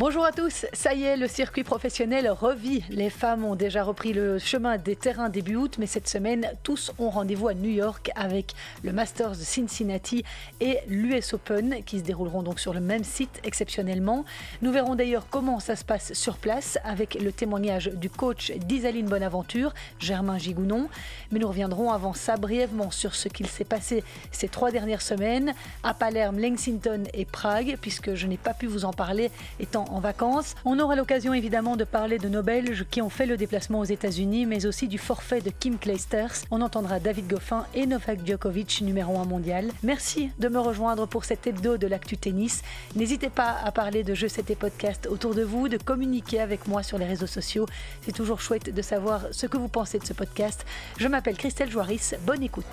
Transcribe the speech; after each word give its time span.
Bonjour 0.00 0.24
à 0.24 0.32
tous, 0.32 0.64
ça 0.72 0.94
y 0.94 1.02
est, 1.02 1.18
le 1.18 1.28
circuit 1.28 1.62
professionnel 1.62 2.30
revit. 2.30 2.82
Les 2.88 3.10
femmes 3.10 3.44
ont 3.44 3.54
déjà 3.54 3.84
repris 3.84 4.14
le 4.14 4.38
chemin 4.38 4.78
des 4.78 4.96
terrains 4.96 5.28
début 5.28 5.56
août, 5.56 5.76
mais 5.78 5.84
cette 5.84 6.08
semaine, 6.08 6.50
tous 6.62 6.90
ont 6.98 7.10
rendez-vous 7.10 7.48
à 7.48 7.52
New 7.52 7.68
York 7.68 8.10
avec 8.14 8.54
le 8.82 8.94
Masters 8.94 9.32
de 9.32 9.34
Cincinnati 9.34 10.24
et 10.62 10.78
l'US 10.88 11.34
Open 11.34 11.84
qui 11.84 11.98
se 11.98 12.04
dérouleront 12.04 12.42
donc 12.42 12.60
sur 12.60 12.72
le 12.72 12.80
même 12.80 13.04
site 13.04 13.42
exceptionnellement. 13.44 14.24
Nous 14.62 14.72
verrons 14.72 14.94
d'ailleurs 14.94 15.26
comment 15.28 15.60
ça 15.60 15.76
se 15.76 15.84
passe 15.84 16.14
sur 16.14 16.38
place 16.38 16.78
avec 16.82 17.20
le 17.20 17.30
témoignage 17.30 17.88
du 17.88 18.08
coach 18.08 18.52
d'Isaline 18.52 19.04
Bonaventure, 19.04 19.74
Germain 19.98 20.38
Gigounon. 20.38 20.88
Mais 21.30 21.40
nous 21.40 21.48
reviendrons 21.48 21.92
avant 21.92 22.14
ça 22.14 22.38
brièvement 22.38 22.90
sur 22.90 23.14
ce 23.14 23.28
qu'il 23.28 23.48
s'est 23.48 23.64
passé 23.64 24.02
ces 24.32 24.48
trois 24.48 24.70
dernières 24.70 25.02
semaines 25.02 25.52
à 25.82 25.92
Palerme, 25.92 26.38
Lexington 26.38 27.02
et 27.12 27.26
Prague, 27.26 27.76
puisque 27.82 28.14
je 28.14 28.26
n'ai 28.26 28.38
pas 28.38 28.54
pu 28.54 28.66
vous 28.66 28.86
en 28.86 28.94
parler 28.94 29.30
étant 29.58 29.89
en 29.90 30.00
vacances. 30.00 30.54
On 30.64 30.78
aura 30.78 30.96
l'occasion 30.96 31.34
évidemment 31.34 31.76
de 31.76 31.84
parler 31.84 32.18
de 32.18 32.28
nos 32.28 32.42
Belges 32.42 32.86
qui 32.90 33.02
ont 33.02 33.10
fait 33.10 33.26
le 33.26 33.36
déplacement 33.36 33.80
aux 33.80 33.84
États-Unis, 33.84 34.46
mais 34.46 34.66
aussi 34.66 34.88
du 34.88 34.98
forfait 34.98 35.40
de 35.40 35.50
Kim 35.50 35.78
Clijsters. 35.78 36.44
On 36.50 36.60
entendra 36.60 37.00
David 37.00 37.28
Goffin 37.28 37.66
et 37.74 37.86
Novak 37.86 38.26
Djokovic, 38.26 38.80
numéro 38.82 39.18
1 39.18 39.24
mondial. 39.24 39.70
Merci 39.82 40.30
de 40.38 40.48
me 40.48 40.58
rejoindre 40.58 41.06
pour 41.06 41.24
cet 41.24 41.46
hebdo 41.46 41.76
de 41.76 41.86
l'actu 41.86 42.16
tennis. 42.16 42.62
N'hésitez 42.94 43.30
pas 43.30 43.56
à 43.64 43.72
parler 43.72 44.04
de 44.04 44.14
Jeux 44.14 44.28
C'était 44.28 44.54
Podcast 44.54 45.08
autour 45.10 45.34
de 45.34 45.42
vous, 45.42 45.68
de 45.68 45.76
communiquer 45.76 46.40
avec 46.40 46.66
moi 46.66 46.82
sur 46.82 46.98
les 46.98 47.06
réseaux 47.06 47.26
sociaux. 47.26 47.66
C'est 48.02 48.12
toujours 48.12 48.40
chouette 48.40 48.74
de 48.74 48.82
savoir 48.82 49.22
ce 49.32 49.46
que 49.46 49.56
vous 49.56 49.68
pensez 49.68 49.98
de 49.98 50.06
ce 50.06 50.12
podcast. 50.12 50.64
Je 50.98 51.08
m'appelle 51.08 51.36
Christelle 51.36 51.70
Joaris. 51.70 52.12
Bonne 52.26 52.42
écoute. 52.42 52.66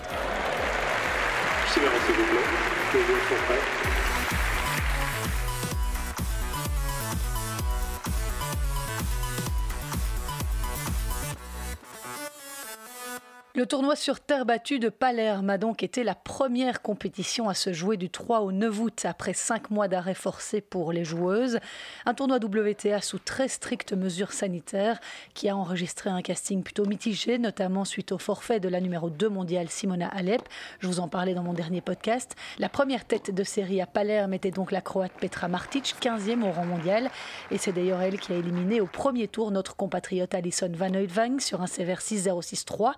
Le 13.57 13.65
tournoi 13.65 13.95
sur 13.95 14.19
terre 14.19 14.45
battue 14.45 14.77
de 14.77 14.87
Palerme 14.87 15.49
a 15.49 15.57
donc 15.57 15.81
été 15.81 16.03
la 16.03 16.13
première 16.13 16.83
compétition 16.83 17.49
à 17.49 17.55
se 17.55 17.73
jouer 17.73 17.97
du 17.97 18.11
3 18.11 18.41
au 18.41 18.51
9 18.51 18.79
août 18.81 19.05
après 19.05 19.33
cinq 19.33 19.71
mois 19.71 19.87
d'arrêt 19.87 20.13
forcé 20.13 20.61
pour 20.61 20.91
les 20.91 21.03
joueuses. 21.03 21.57
Un 22.05 22.13
tournoi 22.13 22.37
WTA 22.37 23.01
sous 23.01 23.17
très 23.17 23.47
strictes 23.47 23.93
mesures 23.93 24.31
sanitaires 24.31 24.99
qui 25.33 25.49
a 25.49 25.57
enregistré 25.57 26.11
un 26.11 26.21
casting 26.21 26.61
plutôt 26.61 26.85
mitigé, 26.85 27.39
notamment 27.39 27.83
suite 27.83 28.11
au 28.11 28.19
forfait 28.19 28.59
de 28.59 28.69
la 28.69 28.79
numéro 28.79 29.09
2 29.09 29.27
mondiale 29.27 29.69
Simona 29.69 30.07
Alep. 30.09 30.43
Je 30.77 30.85
vous 30.85 30.99
en 30.99 31.07
parlais 31.07 31.33
dans 31.33 31.41
mon 31.41 31.53
dernier 31.53 31.81
podcast. 31.81 32.35
La 32.59 32.69
première 32.69 33.05
tête 33.05 33.33
de 33.33 33.43
série 33.43 33.81
à 33.81 33.87
Palerme 33.87 34.35
était 34.35 34.51
donc 34.51 34.71
la 34.71 34.81
Croate 34.81 35.13
Petra 35.19 35.47
Martic, 35.47 35.95
15e 35.99 36.43
au 36.43 36.51
rang 36.51 36.65
mondial. 36.65 37.09
Et 37.49 37.57
c'est 37.57 37.71
d'ailleurs 37.71 38.03
elle 38.03 38.19
qui 38.19 38.33
a 38.33 38.35
éliminé 38.35 38.81
au 38.81 38.85
premier 38.85 39.27
tour 39.27 39.49
notre 39.49 39.75
compatriote 39.75 40.35
Alison 40.35 40.71
Van 40.75 40.93
Oudvang 40.93 41.39
sur 41.39 41.63
un 41.63 41.67
sévère 41.67 42.01
6-0-6-3. 42.01 42.93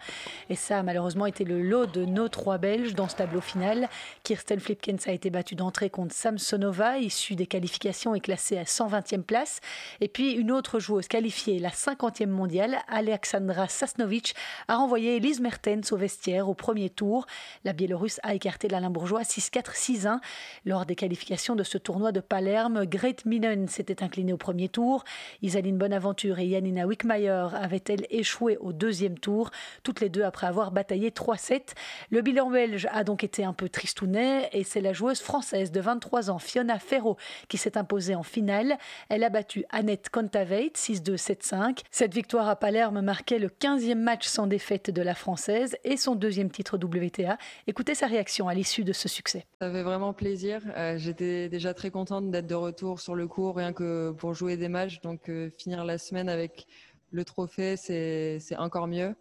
Et 0.51 0.55
ça 0.55 0.79
a 0.79 0.83
malheureusement 0.83 1.27
été 1.27 1.43
le 1.43 1.61
lot 1.61 1.85
de 1.85 2.05
nos 2.05 2.27
trois 2.27 2.57
Belges 2.57 2.95
dans 2.95 3.07
ce 3.07 3.15
tableau 3.15 3.39
final. 3.39 3.87
Kirsten 4.23 4.59
Flipkens 4.59 5.07
a 5.07 5.11
été 5.11 5.29
battue 5.29 5.53
d'entrée 5.53 5.91
contre 5.91 6.15
Samsonova, 6.15 6.97
issue 6.97 7.35
des 7.35 7.45
qualifications 7.45 8.15
et 8.15 8.19
classée 8.19 8.57
à 8.57 8.63
120e 8.63 9.21
place. 9.21 9.59
Et 10.01 10.07
puis 10.07 10.31
une 10.31 10.51
autre 10.51 10.79
joueuse 10.79 11.07
qualifiée, 11.07 11.59
la 11.59 11.69
50e 11.69 12.25
mondiale, 12.25 12.79
Alexandra 12.87 13.67
Sasnovic, 13.67 14.33
a 14.67 14.77
renvoyé 14.77 15.17
Elise 15.17 15.39
Mertens 15.39 15.91
au 15.91 15.97
vestiaire 15.97 16.49
au 16.49 16.55
premier 16.55 16.89
tour. 16.89 17.27
La 17.63 17.73
Biélorusse 17.73 18.19
a 18.23 18.33
écarté 18.33 18.69
l'Alain 18.69 18.89
Bourgeois 18.89 19.21
6-4, 19.21 19.75
6-1. 19.75 20.19
Lors 20.65 20.87
des 20.87 20.95
qualifications 20.95 21.55
de 21.55 21.63
ce 21.63 21.77
tournoi 21.77 22.11
de 22.11 22.21
Palerme, 22.21 22.87
Great 22.87 23.23
Minen 23.25 23.67
s'était 23.67 24.01
inclinée 24.01 24.33
au 24.33 24.37
premier 24.37 24.67
tour. 24.67 25.03
Isaline 25.43 25.77
Bonaventure 25.77 26.39
et 26.39 26.49
Janina 26.49 26.87
Wickmayer 26.87 27.49
avaient-elles 27.53 28.07
échoué 28.09 28.57
au 28.57 28.73
deuxième 28.73 29.19
tour, 29.19 29.51
toutes 29.83 30.01
les 30.01 30.09
deux 30.09 30.23
après 30.23 30.38
avoir 30.43 30.71
bataillé 30.71 31.09
3-7. 31.09 31.73
Le 32.09 32.21
bilan 32.21 32.49
belge 32.49 32.87
a 32.91 33.03
donc 33.03 33.23
été 33.23 33.43
un 33.43 33.53
peu 33.53 33.69
tristounet 33.69 34.49
et 34.53 34.63
c'est 34.63 34.81
la 34.81 34.93
joueuse 34.93 35.21
française 35.21 35.71
de 35.71 35.79
23 35.79 36.29
ans, 36.29 36.39
Fiona 36.39 36.79
Ferro, 36.79 37.17
qui 37.47 37.57
s'est 37.57 37.77
imposée 37.77 38.15
en 38.15 38.23
finale. 38.23 38.77
Elle 39.09 39.23
a 39.23 39.29
battu 39.29 39.65
Annette 39.69 40.09
Kontaveit 40.09 40.71
6-2, 40.75 41.15
7-5. 41.15 41.79
Cette 41.91 42.13
victoire 42.13 42.47
à 42.47 42.55
Palerme 42.55 43.01
marquait 43.01 43.39
le 43.39 43.49
15e 43.49 43.95
match 43.95 44.27
sans 44.27 44.47
défaite 44.47 44.89
de 44.89 45.01
la 45.01 45.15
française 45.15 45.75
et 45.83 45.97
son 45.97 46.15
deuxième 46.15 46.49
titre 46.49 46.77
WTA. 46.77 47.37
Écoutez 47.67 47.95
sa 47.95 48.07
réaction 48.07 48.47
à 48.47 48.53
l'issue 48.53 48.83
de 48.83 48.93
ce 48.93 49.07
succès. 49.07 49.45
Ça 49.61 49.71
fait 49.71 49.83
vraiment 49.83 50.13
plaisir. 50.13 50.61
Euh, 50.77 50.97
j'étais 50.97 51.49
déjà 51.49 51.73
très 51.73 51.91
contente 51.91 52.31
d'être 52.31 52.47
de 52.47 52.55
retour 52.55 52.99
sur 52.99 53.15
le 53.15 53.27
court, 53.27 53.55
rien 53.55 53.73
que 53.73 54.11
pour 54.11 54.33
jouer 54.33 54.57
des 54.57 54.69
matchs. 54.69 55.01
Donc 55.01 55.29
euh, 55.29 55.49
finir 55.57 55.83
la 55.83 55.97
semaine 55.97 56.29
avec 56.29 56.67
le 57.11 57.25
trophée, 57.25 57.75
c'est 57.75 58.39
encore 58.57 58.87
mieux. 58.87 59.15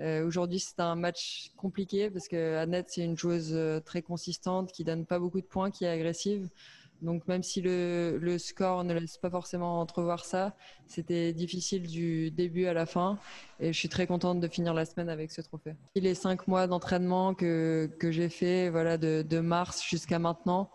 Euh, 0.00 0.26
aujourd'hui, 0.26 0.58
c'est 0.58 0.80
un 0.80 0.94
match 0.94 1.50
compliqué 1.56 2.10
parce 2.10 2.28
que 2.28 2.56
Annette, 2.56 2.86
c'est 2.88 3.04
une 3.04 3.16
joueuse 3.16 3.52
euh, 3.52 3.80
très 3.80 4.02
consistante 4.02 4.72
qui 4.72 4.84
donne 4.84 5.04
pas 5.04 5.18
beaucoup 5.18 5.40
de 5.40 5.46
points, 5.46 5.70
qui 5.70 5.84
est 5.84 5.88
agressive. 5.88 6.48
Donc 7.02 7.26
même 7.26 7.42
si 7.42 7.60
le, 7.60 8.36
score 8.38 8.84
ne 8.84 8.94
laisse 8.94 9.18
pas 9.18 9.28
forcément 9.28 9.80
entrevoir 9.80 10.24
ça, 10.24 10.54
c'était 10.86 11.32
difficile 11.32 11.88
du 11.88 12.30
début 12.30 12.66
à 12.66 12.72
la 12.72 12.86
fin 12.86 13.18
et 13.58 13.72
je 13.72 13.78
suis 13.78 13.88
très 13.88 14.06
contente 14.06 14.38
de 14.38 14.46
finir 14.46 14.72
la 14.72 14.84
semaine 14.84 15.08
avec 15.08 15.32
ce 15.32 15.40
trophée. 15.40 15.74
Les 15.96 16.14
cinq 16.14 16.46
mois 16.46 16.68
d'entraînement 16.68 17.34
que, 17.34 17.90
que 17.98 18.12
j'ai 18.12 18.28
fait, 18.28 18.70
voilà, 18.70 18.98
de, 18.98 19.40
mars 19.40 19.82
jusqu'à 19.84 20.20
maintenant, 20.20 20.70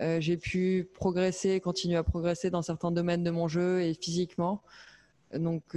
euh, 0.00 0.20
j'ai 0.20 0.36
pu 0.36 0.90
progresser, 0.92 1.58
continuer 1.60 1.96
à 1.96 2.02
progresser 2.02 2.50
dans 2.50 2.60
certains 2.60 2.90
domaines 2.90 3.24
de 3.24 3.30
mon 3.30 3.48
jeu 3.48 3.80
et 3.80 3.94
physiquement. 3.94 4.62
Donc 5.32 5.74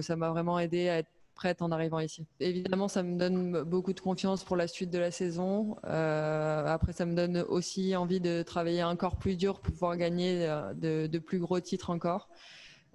ça 0.00 0.16
m'a 0.16 0.30
vraiment 0.30 0.58
aidé 0.58 0.88
à 0.88 1.00
être 1.00 1.10
prête 1.36 1.62
en 1.62 1.70
arrivant 1.70 2.00
ici. 2.00 2.26
Évidemment, 2.40 2.88
ça 2.88 3.04
me 3.04 3.16
donne 3.16 3.62
beaucoup 3.62 3.92
de 3.92 4.00
confiance 4.00 4.42
pour 4.42 4.56
la 4.56 4.66
suite 4.66 4.90
de 4.90 4.98
la 4.98 5.12
saison. 5.12 5.76
Euh, 5.84 6.66
après, 6.66 6.92
ça 6.92 7.06
me 7.06 7.14
donne 7.14 7.44
aussi 7.48 7.94
envie 7.94 8.20
de 8.20 8.42
travailler 8.42 8.82
encore 8.82 9.16
plus 9.16 9.36
dur 9.36 9.60
pour 9.60 9.72
pouvoir 9.72 9.96
gagner 9.96 10.48
euh, 10.48 11.06
de, 11.06 11.18
plus 11.18 11.38
gros 11.38 11.60
titres 11.60 11.90
encore. 11.90 12.28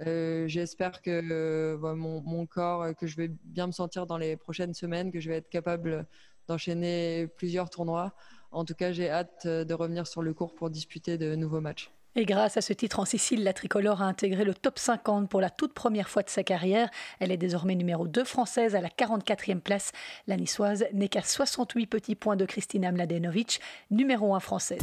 Euh, 0.05 0.47
j'espère 0.47 1.01
que 1.01 1.77
mon, 1.93 2.21
mon, 2.21 2.45
corps, 2.45 2.93
que 2.95 3.07
je 3.07 3.15
vais 3.15 3.29
bien 3.45 3.67
me 3.67 3.71
sentir 3.71 4.07
dans 4.07 4.17
les 4.17 4.35
prochaines 4.35 4.73
semaines, 4.73 5.11
que 5.11 5.21
je 5.21 5.29
vais 5.29 5.37
être 5.37 5.49
capable 5.49 6.05
d'enchaîner 6.47 7.27
plusieurs 7.37 7.69
tournois. 7.69 8.13
En 8.51 8.65
tout 8.65 8.73
cas, 8.73 8.91
j'ai 8.91 9.09
hâte 9.09 9.47
de 9.47 9.73
revenir 9.73 10.07
sur 10.07 10.21
le 10.21 10.33
cours 10.33 10.55
pour 10.55 10.69
disputer 10.69 11.17
de 11.17 11.35
nouveaux 11.35 11.61
matchs. 11.61 11.91
Et 12.15 12.25
grâce 12.25 12.57
à 12.57 12.61
ce 12.61 12.73
titre 12.73 12.99
en 12.99 13.05
Sicile, 13.05 13.43
la 13.45 13.53
tricolore 13.53 14.01
a 14.01 14.05
intégré 14.05 14.43
le 14.43 14.53
top 14.53 14.79
50 14.79 15.29
pour 15.29 15.39
la 15.39 15.49
toute 15.49 15.73
première 15.73 16.09
fois 16.09 16.23
de 16.23 16.29
sa 16.29 16.43
carrière. 16.43 16.89
Elle 17.19 17.31
est 17.31 17.37
désormais 17.37 17.75
numéro 17.75 18.05
2 18.05 18.25
française 18.25 18.75
à 18.75 18.81
la 18.81 18.89
44e 18.89 19.61
place. 19.61 19.93
La 20.27 20.35
niçoise 20.35 20.85
n'est 20.91 21.07
qu'à 21.07 21.21
68 21.21 21.87
petits 21.87 22.15
points 22.15 22.35
de 22.35 22.45
Kristina 22.45 22.91
Mladenovic, 22.91 23.61
numéro 23.91 24.35
1 24.35 24.41
française. 24.41 24.81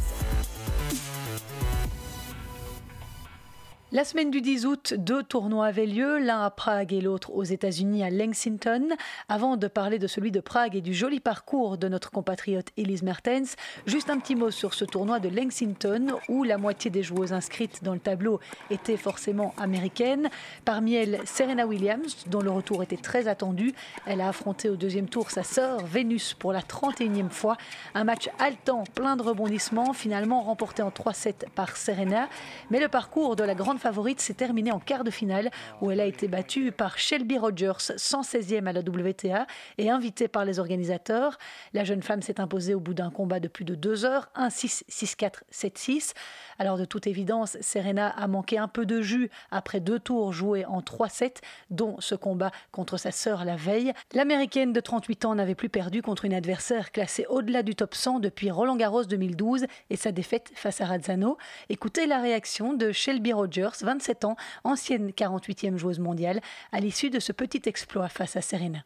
La 3.91 4.04
semaine 4.04 4.31
du 4.31 4.43
10 4.43 4.66
août, 4.66 4.93
deux 4.99 5.22
tournois 5.22 5.65
avaient 5.65 5.87
lieu, 5.87 6.19
l'un 6.19 6.43
à 6.43 6.50
Prague 6.50 6.93
et 6.93 7.00
l'autre 7.00 7.31
aux 7.32 7.43
États-Unis 7.43 8.04
à 8.04 8.10
Lexington. 8.10 8.87
Avant 9.31 9.56
de 9.56 9.66
parler 9.66 9.99
de 9.99 10.06
celui 10.06 10.31
de 10.31 10.41
Prague 10.41 10.76
et 10.76 10.82
du 10.82 10.93
joli 10.93 11.21
parcours 11.21 11.78
de 11.78 11.88
notre 11.88 12.10
compatriote 12.10 12.66
Elise 12.77 13.03
Mertens, 13.03 13.56
juste 13.87 14.10
un 14.10 14.19
petit 14.19 14.34
mot 14.34 14.50
sur 14.50 14.75
ce 14.75 14.84
tournoi 14.84 15.21
de 15.21 15.31
Lexington 15.31 16.19
où 16.28 16.44
la 16.44 16.59
moitié 16.59 16.91
des 16.91 17.03
joueuses 17.03 17.32
inscrites 17.32 17.82
dans 17.82 17.94
le 17.94 17.98
tableau 17.98 18.41
étaient 18.69 18.98
forcément 18.98 19.54
américaines. 19.56 20.28
Parmi 20.66 20.93
elles, 20.93 21.21
Serena 21.25 21.66
Williams, 21.66 22.27
dont 22.27 22.43
le 22.43 22.50
retour 22.50 22.82
était 22.82 22.98
très 22.98 23.27
attendu. 23.27 23.72
Elle 24.04 24.21
a 24.21 24.28
affronté 24.28 24.69
au 24.69 24.77
deuxième 24.77 25.09
tour 25.09 25.30
sa 25.30 25.42
sœur 25.42 25.78
Vénus 25.86 26.34
pour 26.34 26.53
la 26.53 26.60
31e 26.60 27.30
fois. 27.30 27.57
Un 27.95 28.04
match 28.04 28.28
haletant, 28.39 28.84
plein 28.95 29.16
de 29.16 29.22
rebondissements, 29.22 29.95
finalement 29.95 30.42
remporté 30.42 30.83
en 30.83 30.91
3-7 30.91 31.48
par 31.54 31.78
Serena. 31.78 32.28
Mais 32.71 32.80
le 32.80 32.89
parcours 32.89 33.34
de 33.34 33.45
la 33.45 33.54
grande 33.54 33.78
favorite 33.78 34.21
s'est 34.21 34.34
terminée 34.34 34.72
en 34.72 34.80
quart 34.80 35.04
de 35.04 35.10
finale 35.10 35.51
où 35.80 35.91
elle 35.91 36.01
a 36.01 36.04
été 36.04 36.28
battue 36.28 36.72
par 36.72 36.98
Shelby 36.98 37.39
Rogers, 37.39 37.78
116e 37.78 38.66
à 38.66 38.72
la 38.72 38.80
WTA 38.80 39.47
et 39.78 39.91
invitée 39.91 40.28
par 40.28 40.45
les 40.45 40.59
organisateurs. 40.59 41.39
La 41.72 41.84
jeune 41.84 42.03
femme 42.03 42.22
s'est 42.22 42.41
imposée 42.41 42.75
au 42.75 42.80
bout 42.80 42.95
d'un 42.95 43.10
combat 43.10 43.41
de 43.41 43.48
plus 43.48 43.65
de 43.65 43.75
deux 43.75 44.04
heures, 44.04 44.28
1-6, 44.36 44.84
6-4, 44.91 45.42
7-6. 45.53 46.13
Alors 46.59 46.77
de 46.77 46.84
toute 46.84 47.07
évidence, 47.07 47.57
Serena 47.60 48.09
a 48.09 48.27
manqué 48.27 48.59
un 48.59 48.69
peu 48.69 48.84
de 48.84 49.01
jus 49.01 49.31
après 49.51 49.81
deux 49.81 49.99
tours 49.99 50.33
joués 50.33 50.65
en 50.65 50.81
3-7, 50.81 51.37
dont 51.71 51.97
ce 52.01 52.15
combat 52.15 52.51
contre 52.72 52.97
sa 52.97 53.13
sœur 53.13 53.45
la 53.45 53.57
veille. 53.57 53.93
L'américaine 54.13 54.72
de 54.72 54.81
38 54.81 55.25
ans 55.25 55.34
n'avait 55.37 55.55
plus 55.55 55.69
perdu 55.69 56.03
contre 56.03 56.25
une 56.25 56.34
adversaire 56.34 56.91
classée 56.91 57.27
au-delà 57.28 57.63
du 57.63 57.75
top 57.75 57.95
100 57.95 58.21
depuis 58.21 58.51
Roland 58.51 58.77
Garros 58.77 59.05
2012 59.05 59.66
et 59.91 59.97
sa 59.97 60.13
défaite 60.13 60.51
face 60.55 60.81
à 60.81 60.87
Razzano. 60.87 61.39
Écoutez 61.69 62.07
la 62.07 62.19
réaction 62.21 62.75
de 62.75 62.91
Shelby 62.91 63.33
Rogers 63.33 63.78
27 63.81 64.25
ans, 64.25 64.37
ancienne 64.65 65.11
48e 65.11 65.77
joueuse 65.77 66.01
mondiale, 66.01 66.41
à 66.72 66.81
l'issue 66.81 67.11
de 67.11 67.21
ce 67.21 67.33
petit 67.33 67.63
exploit 67.66 68.09
face 68.09 68.37
à 68.37 68.41
Serena. 68.41 68.84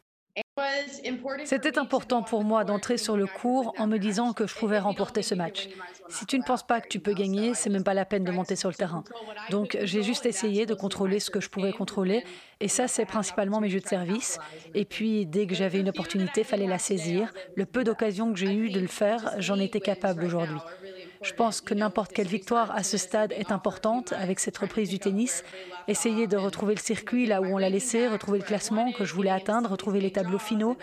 C'était 1.45 1.79
important 1.79 2.23
pour 2.23 2.45
moi 2.45 2.65
d'entrer 2.65 2.99
sur 2.99 3.17
le 3.17 3.27
cours 3.27 3.75
en 3.79 3.87
me 3.87 3.97
disant 3.97 4.35
que 4.35 4.47
je 4.47 4.55
pouvais 4.55 4.79
remporter 4.79 5.23
ce 5.23 5.35
match. 5.35 5.71
Si 6.11 6.27
tu 6.27 6.39
ne 6.39 6.45
penses 6.45 6.63
pas 6.63 6.83
que 6.83 6.89
tu 6.89 7.01
peux 7.01 7.15
gagner, 7.15 7.55
c'est 7.55 7.71
même 7.71 7.85
pas 7.85 7.95
la 7.95 8.05
peine 8.05 8.25
de 8.25 8.31
monter 8.31 8.55
sur 8.55 8.69
le 8.69 8.75
terrain. 8.75 9.03
Donc 9.49 9.79
j'ai 9.83 10.03
juste 10.03 10.27
essayé 10.27 10.67
de 10.67 10.75
contrôler 10.75 11.21
ce 11.21 11.31
que 11.31 11.41
je 11.41 11.49
pouvais 11.49 11.73
contrôler 11.73 12.23
et 12.61 12.69
ça 12.69 12.87
c'est 12.87 13.07
principalement 13.07 13.61
mes 13.61 13.71
jeux 13.71 13.81
de 13.81 13.89
service. 13.89 14.39
Et 14.75 14.85
puis 14.85 15.25
dès 15.25 15.47
que 15.47 15.55
j'avais 15.55 15.81
une 15.81 15.89
opportunité, 15.89 16.45
fallait 16.45 16.67
la 16.67 16.79
saisir. 16.79 17.33
Le 17.57 17.65
peu 17.65 17.83
d'occasions 17.83 18.31
que 18.31 18.39
j'ai 18.39 18.53
eu 18.53 18.69
de 18.69 18.81
le 18.81 18.89
faire, 18.89 19.35
j'en 19.39 19.59
étais 19.59 19.81
capable 19.81 20.23
aujourd'hui. 20.23 20.59
Je 21.23 21.33
pense 21.35 21.61
que 21.61 21.75
n'importe 21.75 22.13
quelle 22.13 22.27
victoire 22.27 22.71
à 22.73 22.83
ce 22.83 22.97
stade 22.97 23.33
est 23.33 23.53
importante 23.53 24.13
avec 24.13 24.41
cette 24.41 24.59
reprise 24.59 24.89
du 24.89 24.99
tennis. 24.99 25.45
Essayer 25.89 26.27
de 26.27 26.37
retrouver 26.37 26.75
le 26.75 26.81
circuit 26.81 27.27
là 27.27 27.41
où 27.41 27.47
on 27.47 27.59
l'a 27.59 27.71
laissé, 27.71 28.09
retrouver 28.09 28.39
le 28.39 28.45
classement 28.45 28.93
que 28.93 29.05
je 29.05 29.15
voulais 29.15 29.31
atteindre, 29.31 29.71
retrouver 29.71 30.01
les 30.01 30.11
tableaux 30.11 30.39
finaux. 30.39 30.77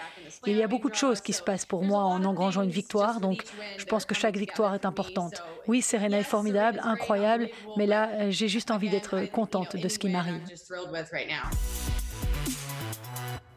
Il 0.45 0.56
y 0.56 0.63
a 0.63 0.68
beaucoup 0.68 0.89
de 0.89 0.95
choses 0.95 1.21
qui 1.21 1.33
se 1.33 1.41
passent 1.41 1.65
pour 1.65 1.83
moi 1.83 2.03
en 2.03 2.24
engrangeant 2.24 2.62
une 2.62 2.69
victoire, 2.69 3.19
donc 3.19 3.44
je 3.77 3.86
pense 3.86 4.06
que 4.06 4.15
chaque 4.15 4.38
victoire 4.38 4.74
est 4.75 4.86
importante. 4.86 5.44
Oui, 5.68 5.81
Serena 5.81 6.19
est 6.19 6.24
formidable, 6.24 6.80
incroyable, 6.83 7.50
mais 7.77 7.85
là, 7.85 8.30
j'ai 8.30 8.47
juste 8.47 8.71
envie 8.71 8.89
d'être 8.89 9.30
contente 9.31 9.75
de 9.75 9.88
ce 9.88 10.00
qui 10.00 10.09
m'arrive. 10.09 10.42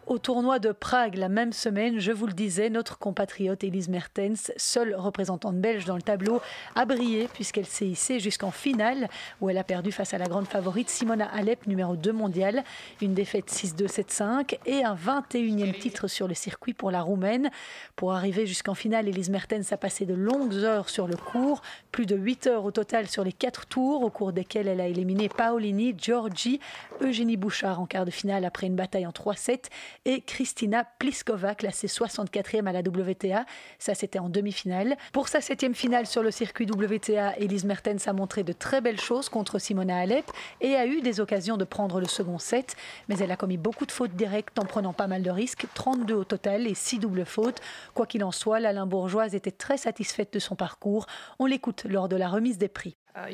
Au 0.08 0.18
tournoi 0.18 0.58
de 0.58 0.72
Prague 0.72 1.14
la 1.14 1.28
même 1.28 1.52
semaine, 1.52 2.00
je 2.00 2.10
vous 2.10 2.26
le 2.26 2.32
disais, 2.32 2.70
notre 2.70 2.98
compatriote 2.98 3.62
Elise 3.62 3.88
Mertens, 3.88 4.50
seule 4.56 4.96
représentante 4.96 5.56
belge 5.56 5.84
dans 5.84 5.94
le 5.94 6.02
tableau, 6.02 6.40
a 6.74 6.84
brillé 6.84 7.28
puisqu'elle 7.32 7.66
s'est 7.66 7.86
hissée 7.86 8.18
jusqu'en 8.18 8.50
finale 8.50 9.08
où 9.40 9.48
elle 9.48 9.58
a 9.58 9.64
perdu 9.64 9.92
face 9.92 10.12
à 10.12 10.18
la 10.18 10.26
grande 10.26 10.48
favorite 10.48 10.90
Simona 10.90 11.26
Alep, 11.32 11.68
numéro 11.68 11.94
2 11.94 12.12
mondiale. 12.12 12.64
Une 13.00 13.14
défaite 13.14 13.48
6-2, 13.48 13.86
7-5 13.86 14.58
et 14.66 14.82
un 14.82 14.96
21e 14.96 15.78
titre 15.78 16.08
sur 16.08 16.26
le 16.26 16.34
circuit 16.34 16.74
pour 16.74 16.90
la 16.90 17.00
Roumaine. 17.00 17.50
Pour 17.94 18.12
arriver 18.12 18.44
jusqu'en 18.44 18.74
finale, 18.74 19.06
Elise 19.06 19.30
Mertens 19.30 19.70
a 19.70 19.76
passé 19.76 20.04
de 20.04 20.14
longues 20.14 20.56
heures 20.56 20.88
sur 20.88 21.06
le 21.06 21.16
cours, 21.16 21.62
plus 21.92 22.06
de 22.06 22.16
8 22.16 22.48
heures 22.48 22.64
au 22.64 22.72
total 22.72 23.06
sur 23.06 23.22
les 23.22 23.32
4 23.32 23.66
tours, 23.66 24.02
au 24.02 24.10
cours 24.10 24.32
desquels 24.32 24.66
elle 24.66 24.80
a 24.80 24.88
éliminé 24.88 25.28
Paolini, 25.28 25.94
Giorgi, 25.96 26.58
Eugénie 27.00 27.36
Bouchard 27.36 27.80
en 27.80 27.86
quart 27.86 28.04
de 28.04 28.10
finale 28.10 28.44
après 28.44 28.66
une 28.66 28.76
bataille 28.76 29.06
en 29.06 29.10
3-7 29.10 29.68
et 30.04 30.20
Kristina 30.20 30.84
Pliskova, 30.98 31.54
classée 31.54 31.86
64e 31.86 32.66
à 32.66 32.72
la 32.72 32.80
WTA. 32.80 33.44
Ça, 33.78 33.94
c'était 33.94 34.18
en 34.18 34.28
demi-finale. 34.28 34.96
Pour 35.12 35.28
sa 35.28 35.40
septième 35.40 35.74
finale 35.74 36.06
sur 36.06 36.22
le 36.22 36.30
circuit 36.30 36.66
WTA, 36.66 37.38
Elise 37.38 37.64
Mertens 37.64 38.06
a 38.06 38.12
montré 38.12 38.42
de 38.42 38.52
très 38.52 38.80
belles 38.80 39.00
choses 39.00 39.28
contre 39.28 39.58
Simona 39.58 39.98
Alep 39.98 40.30
et 40.60 40.74
a 40.74 40.86
eu 40.86 41.00
des 41.00 41.20
occasions 41.20 41.56
de 41.56 41.64
prendre 41.64 42.00
le 42.00 42.06
second 42.06 42.38
set, 42.38 42.76
mais 43.08 43.18
elle 43.18 43.30
a 43.30 43.36
commis 43.36 43.58
beaucoup 43.58 43.86
de 43.86 43.92
fautes 43.92 44.16
directes 44.16 44.58
en 44.58 44.64
prenant 44.64 44.92
pas 44.92 45.06
mal 45.06 45.22
de 45.22 45.30
risques, 45.30 45.66
32 45.74 46.14
au 46.14 46.24
total 46.24 46.66
et 46.66 46.74
6 46.74 46.98
doubles 46.98 47.24
fautes. 47.24 47.60
Quoi 47.94 48.06
qu'il 48.06 48.24
en 48.24 48.32
soit, 48.32 48.60
la 48.60 48.72
Limbourgeoise 48.72 49.34
était 49.34 49.50
très 49.50 49.76
satisfaite 49.76 50.32
de 50.32 50.38
son 50.38 50.56
parcours. 50.56 51.06
On 51.38 51.46
l'écoute 51.46 51.84
lors 51.84 52.08
de 52.08 52.16
la 52.16 52.28
remise 52.28 52.58
des 52.58 52.68
prix. 52.68 52.96
Uh, 53.14 53.28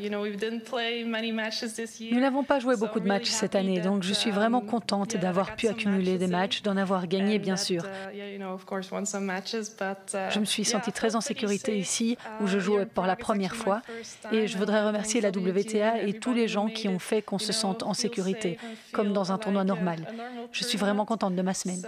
Nous 2.10 2.20
n'avons 2.20 2.42
pas 2.42 2.58
joué 2.58 2.76
beaucoup 2.76 2.98
de 2.98 3.06
matchs 3.06 3.28
cette 3.28 3.54
année, 3.54 3.80
donc 3.80 4.02
je 4.02 4.12
suis 4.12 4.32
vraiment 4.32 4.58
um, 4.58 4.66
contente 4.66 5.16
d'avoir 5.16 5.54
pu 5.54 5.68
accumuler 5.68 6.18
des 6.18 6.26
matchs, 6.26 6.62
d'en 6.62 6.76
avoir 6.76 7.06
gagné, 7.06 7.38
bien 7.38 7.56
sûr. 7.56 7.84
Uh, 7.84 8.16
uh, 8.16 8.40
je 10.30 10.40
me 10.40 10.44
suis 10.44 10.64
sentie 10.64 10.90
très 10.90 11.14
en 11.14 11.20
sécurité 11.20 11.78
ici, 11.78 12.18
où 12.40 12.48
je 12.48 12.58
jouais 12.58 12.86
pour 12.86 13.06
la 13.06 13.14
première 13.14 13.54
fois, 13.54 13.82
et 14.32 14.48
je 14.48 14.58
voudrais 14.58 14.84
remercier 14.84 15.20
la 15.20 15.28
WTA 15.28 16.02
et 16.02 16.14
tous 16.14 16.34
les 16.34 16.48
gens 16.48 16.66
qui 16.66 16.88
ont 16.88 16.98
fait 16.98 17.22
qu'on 17.22 17.38
se 17.38 17.52
sente 17.52 17.84
en 17.84 17.94
sécurité, 17.94 18.58
comme 18.92 19.12
dans 19.12 19.30
un 19.30 19.38
tournoi 19.38 19.62
normal. 19.62 20.12
Je 20.50 20.64
suis 20.64 20.78
vraiment 20.78 21.04
contente 21.04 21.36
de 21.36 21.42
ma 21.42 21.54
semaine. 21.54 21.82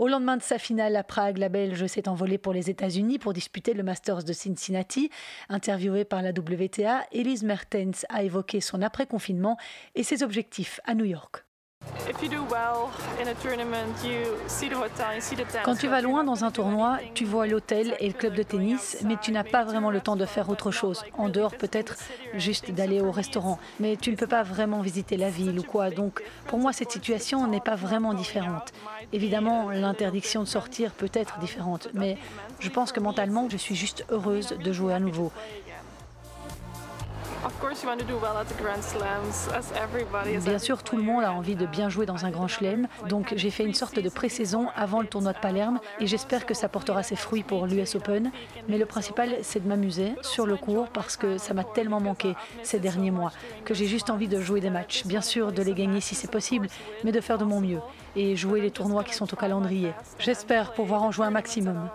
Au 0.00 0.08
lendemain 0.08 0.38
de 0.38 0.42
sa 0.42 0.58
finale 0.58 0.96
à 0.96 1.04
Prague, 1.04 1.36
la 1.36 1.50
Belge 1.50 1.84
s'est 1.84 2.08
envolée 2.08 2.38
pour 2.38 2.54
les 2.54 2.70
États-Unis 2.70 3.18
pour 3.18 3.34
disputer 3.34 3.74
le 3.74 3.82
Masters 3.82 4.24
de 4.24 4.32
Cincinnati. 4.32 5.10
Interviewée 5.50 6.06
par 6.06 6.22
la 6.22 6.30
WTA, 6.30 7.04
Elise 7.12 7.42
Mertens 7.42 8.06
a 8.08 8.22
évoqué 8.22 8.62
son 8.62 8.80
après-confinement 8.80 9.58
et 9.94 10.02
ses 10.02 10.22
objectifs 10.22 10.80
à 10.86 10.94
New 10.94 11.04
York. 11.04 11.44
Quand 15.64 15.76
tu 15.76 15.88
vas 15.88 16.00
loin 16.00 16.24
dans 16.24 16.44
un 16.44 16.50
tournoi, 16.50 16.98
tu 17.14 17.24
vois 17.24 17.46
l'hôtel 17.46 17.96
et 18.00 18.08
le 18.08 18.12
club 18.12 18.34
de 18.34 18.42
tennis, 18.42 18.98
mais 19.04 19.16
tu 19.20 19.32
n'as 19.32 19.44
pas 19.44 19.64
vraiment 19.64 19.90
le 19.90 20.00
temps 20.00 20.16
de 20.16 20.26
faire 20.26 20.50
autre 20.50 20.70
chose. 20.70 21.02
En 21.16 21.28
dehors, 21.28 21.56
peut-être 21.56 21.96
juste 22.34 22.70
d'aller 22.70 23.00
au 23.00 23.10
restaurant, 23.10 23.58
mais 23.78 23.96
tu 23.96 24.10
ne 24.10 24.16
peux 24.16 24.26
pas 24.26 24.42
vraiment 24.42 24.80
visiter 24.80 25.16
la 25.16 25.30
ville 25.30 25.58
ou 25.58 25.62
quoi. 25.62 25.90
Donc, 25.90 26.22
pour 26.46 26.58
moi, 26.58 26.72
cette 26.72 26.90
situation 26.90 27.46
n'est 27.46 27.60
pas 27.60 27.76
vraiment 27.76 28.14
différente. 28.14 28.72
Évidemment, 29.12 29.70
l'interdiction 29.70 30.42
de 30.42 30.48
sortir 30.48 30.92
peut 30.92 31.10
être 31.14 31.38
différente, 31.38 31.88
mais 31.94 32.18
je 32.58 32.68
pense 32.68 32.92
que 32.92 33.00
mentalement, 33.00 33.48
je 33.50 33.56
suis 33.56 33.74
juste 33.74 34.04
heureuse 34.10 34.48
de 34.48 34.72
jouer 34.72 34.94
à 34.94 35.00
nouveau. 35.00 35.32
Bien 40.40 40.58
sûr, 40.58 40.82
tout 40.82 40.96
le 40.96 41.02
monde 41.02 41.24
a 41.24 41.32
envie 41.32 41.56
de 41.56 41.66
bien 41.66 41.88
jouer 41.88 42.04
dans 42.04 42.26
un 42.26 42.30
grand 42.30 42.48
chelem, 42.48 42.86
donc 43.08 43.32
j'ai 43.36 43.50
fait 43.50 43.64
une 43.64 43.74
sorte 43.74 43.98
de 43.98 44.08
pré-saison 44.10 44.68
avant 44.76 45.00
le 45.00 45.06
tournoi 45.06 45.32
de 45.32 45.38
Palerme 45.38 45.80
et 46.00 46.06
j'espère 46.06 46.44
que 46.44 46.54
ça 46.54 46.68
portera 46.68 47.02
ses 47.02 47.16
fruits 47.16 47.42
pour 47.42 47.66
l'US 47.66 47.94
Open. 47.94 48.30
Mais 48.68 48.78
le 48.78 48.86
principal, 48.86 49.36
c'est 49.42 49.62
de 49.62 49.68
m'amuser 49.68 50.14
sur 50.22 50.46
le 50.46 50.56
cours 50.56 50.88
parce 50.88 51.16
que 51.16 51.38
ça 51.38 51.54
m'a 51.54 51.64
tellement 51.64 52.00
manqué 52.00 52.34
ces 52.62 52.78
derniers 52.78 53.10
mois 53.10 53.32
que 53.64 53.74
j'ai 53.74 53.86
juste 53.86 54.10
envie 54.10 54.28
de 54.28 54.40
jouer 54.40 54.60
des 54.60 54.70
matchs. 54.70 55.06
Bien 55.06 55.22
sûr, 55.22 55.52
de 55.52 55.62
les 55.62 55.74
gagner 55.74 56.00
si 56.00 56.14
c'est 56.14 56.30
possible, 56.30 56.68
mais 57.04 57.12
de 57.12 57.20
faire 57.20 57.38
de 57.38 57.44
mon 57.44 57.60
mieux 57.60 57.80
et 58.16 58.36
jouer 58.36 58.60
les 58.60 58.70
tournois 58.70 59.04
qui 59.04 59.14
sont 59.14 59.32
au 59.32 59.36
calendrier. 59.36 59.92
J'espère 60.18 60.72
pouvoir 60.72 61.02
en 61.02 61.10
jouer 61.10 61.26
un 61.26 61.30
maximum. 61.30 61.88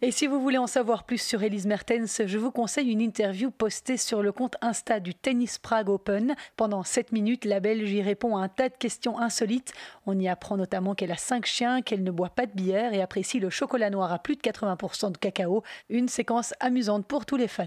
Et 0.00 0.12
si 0.12 0.28
vous 0.28 0.40
voulez 0.40 0.58
en 0.58 0.68
savoir 0.68 1.02
plus 1.02 1.20
sur 1.20 1.42
Elise 1.42 1.66
Mertens, 1.66 2.22
je 2.24 2.38
vous 2.38 2.52
conseille 2.52 2.92
une 2.92 3.00
interview 3.00 3.50
postée 3.50 3.96
sur 3.96 4.22
le 4.22 4.30
compte 4.30 4.54
Insta 4.60 5.00
du 5.00 5.12
Tennis 5.12 5.58
Prague 5.58 5.88
Open. 5.88 6.36
Pendant 6.56 6.84
7 6.84 7.10
minutes, 7.10 7.44
la 7.44 7.58
Belge 7.58 7.90
y 7.90 8.00
répond 8.00 8.36
à 8.36 8.44
un 8.44 8.48
tas 8.48 8.68
de 8.68 8.76
questions 8.76 9.18
insolites. 9.18 9.72
On 10.06 10.16
y 10.16 10.28
apprend 10.28 10.56
notamment 10.56 10.94
qu'elle 10.94 11.10
a 11.10 11.16
5 11.16 11.44
chiens, 11.46 11.82
qu'elle 11.82 12.04
ne 12.04 12.12
boit 12.12 12.30
pas 12.30 12.46
de 12.46 12.52
bière 12.52 12.94
et 12.94 13.02
apprécie 13.02 13.40
le 13.40 13.50
chocolat 13.50 13.90
noir 13.90 14.12
à 14.12 14.20
plus 14.20 14.36
de 14.36 14.40
80% 14.40 15.10
de 15.10 15.18
cacao. 15.18 15.64
Une 15.90 16.06
séquence 16.06 16.54
amusante 16.60 17.04
pour 17.04 17.26
tous 17.26 17.36
les 17.36 17.48
fans. 17.48 17.66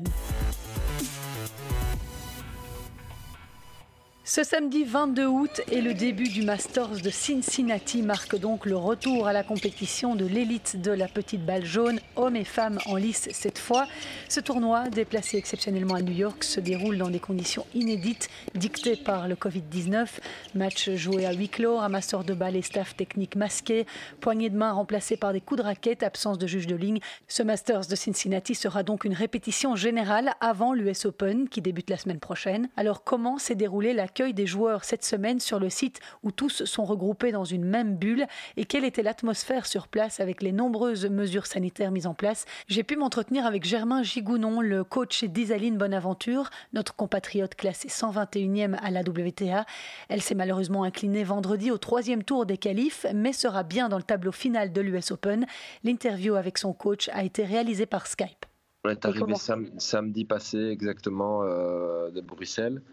Ce 4.33 4.45
samedi 4.45 4.85
22 4.85 5.25
août 5.25 5.61
et 5.69 5.81
le 5.81 5.93
début 5.93 6.29
du 6.29 6.43
Masters 6.43 7.01
de 7.03 7.09
Cincinnati 7.09 8.01
marque 8.01 8.39
donc 8.39 8.65
le 8.65 8.77
retour 8.77 9.27
à 9.27 9.33
la 9.33 9.43
compétition 9.43 10.15
de 10.15 10.23
l'élite 10.23 10.81
de 10.81 10.91
la 10.91 11.09
petite 11.09 11.45
balle 11.45 11.65
jaune, 11.65 11.99
hommes 12.15 12.37
et 12.37 12.45
femmes 12.45 12.79
en 12.85 12.95
lice 12.95 13.27
cette 13.33 13.59
fois. 13.59 13.87
Ce 14.29 14.39
tournoi, 14.39 14.87
déplacé 14.87 15.35
exceptionnellement 15.35 15.95
à 15.95 16.01
New 16.01 16.13
York, 16.13 16.45
se 16.45 16.61
déroule 16.61 16.97
dans 16.97 17.09
des 17.09 17.19
conditions 17.19 17.65
inédites 17.73 18.29
dictées 18.55 18.95
par 18.95 19.27
le 19.27 19.35
Covid-19. 19.35 20.07
Match 20.55 20.89
joué 20.91 21.25
à 21.25 21.33
huis 21.33 21.49
clos, 21.49 21.75
ramasseur 21.75 22.23
de 22.23 22.33
balles 22.33 22.55
et 22.55 22.61
staff 22.61 22.95
technique 22.95 23.35
masqué, 23.35 23.85
poignée 24.21 24.49
de 24.49 24.55
main 24.55 24.71
remplacée 24.71 25.17
par 25.17 25.33
des 25.33 25.41
coups 25.41 25.57
de 25.57 25.65
raquette, 25.65 26.03
absence 26.03 26.37
de 26.37 26.47
juge 26.47 26.67
de 26.67 26.77
ligne. 26.77 27.01
Ce 27.27 27.43
Masters 27.43 27.87
de 27.87 27.95
Cincinnati 27.97 28.55
sera 28.55 28.83
donc 28.83 29.03
une 29.03 29.13
répétition 29.13 29.75
générale 29.75 30.31
avant 30.39 30.71
l'US 30.71 31.03
Open 31.03 31.49
qui 31.49 31.59
débute 31.59 31.89
la 31.89 31.97
semaine 31.97 32.21
prochaine. 32.21 32.69
Alors 32.77 33.03
comment 33.03 33.37
s'est 33.37 33.55
déroulé 33.55 33.91
l'accueil 34.21 34.33
des 34.35 34.45
joueurs 34.45 34.83
cette 34.83 35.03
semaine 35.03 35.39
sur 35.39 35.59
le 35.59 35.69
site 35.69 35.99
où 36.21 36.31
tous 36.31 36.63
sont 36.65 36.85
regroupés 36.85 37.31
dans 37.31 37.43
une 37.43 37.65
même 37.65 37.95
bulle 37.95 38.27
et 38.55 38.65
quelle 38.65 38.85
était 38.85 39.01
l'atmosphère 39.01 39.65
sur 39.65 39.87
place 39.87 40.19
avec 40.19 40.43
les 40.43 40.51
nombreuses 40.51 41.07
mesures 41.07 41.47
sanitaires 41.47 41.89
mises 41.89 42.05
en 42.05 42.13
place? 42.13 42.45
J'ai 42.67 42.83
pu 42.83 42.97
m'entretenir 42.97 43.47
avec 43.47 43.63
Germain 43.63 44.03
Gigounon, 44.03 44.61
le 44.61 44.83
coach 44.83 45.23
d'Isaline 45.23 45.77
Bonaventure, 45.77 46.51
notre 46.73 46.95
compatriote 46.95 47.55
classée 47.55 47.87
121e 47.87 48.75
à 48.75 48.91
la 48.91 49.01
WTA. 49.01 49.65
Elle 50.07 50.21
s'est 50.21 50.35
malheureusement 50.35 50.83
inclinée 50.83 51.23
vendredi 51.23 51.71
au 51.71 51.79
troisième 51.79 52.23
tour 52.23 52.45
des 52.45 52.57
qualifs, 52.57 53.07
mais 53.15 53.33
sera 53.33 53.63
bien 53.63 53.89
dans 53.89 53.97
le 53.97 54.03
tableau 54.03 54.31
final 54.31 54.71
de 54.71 54.81
l'US 54.81 55.09
Open. 55.09 55.47
L'interview 55.83 56.35
avec 56.35 56.59
son 56.59 56.73
coach 56.73 57.09
a 57.11 57.23
été 57.23 57.43
réalisée 57.43 57.87
par 57.87 58.05
Skype. 58.05 58.45
On 58.83 58.89
est 58.89 59.03
arrivé 59.03 59.33
samedi 59.77 60.25
passé 60.25 60.59
exactement 60.59 61.43
euh, 61.43 62.11
de 62.11 62.21
Bruxelles. 62.21 62.83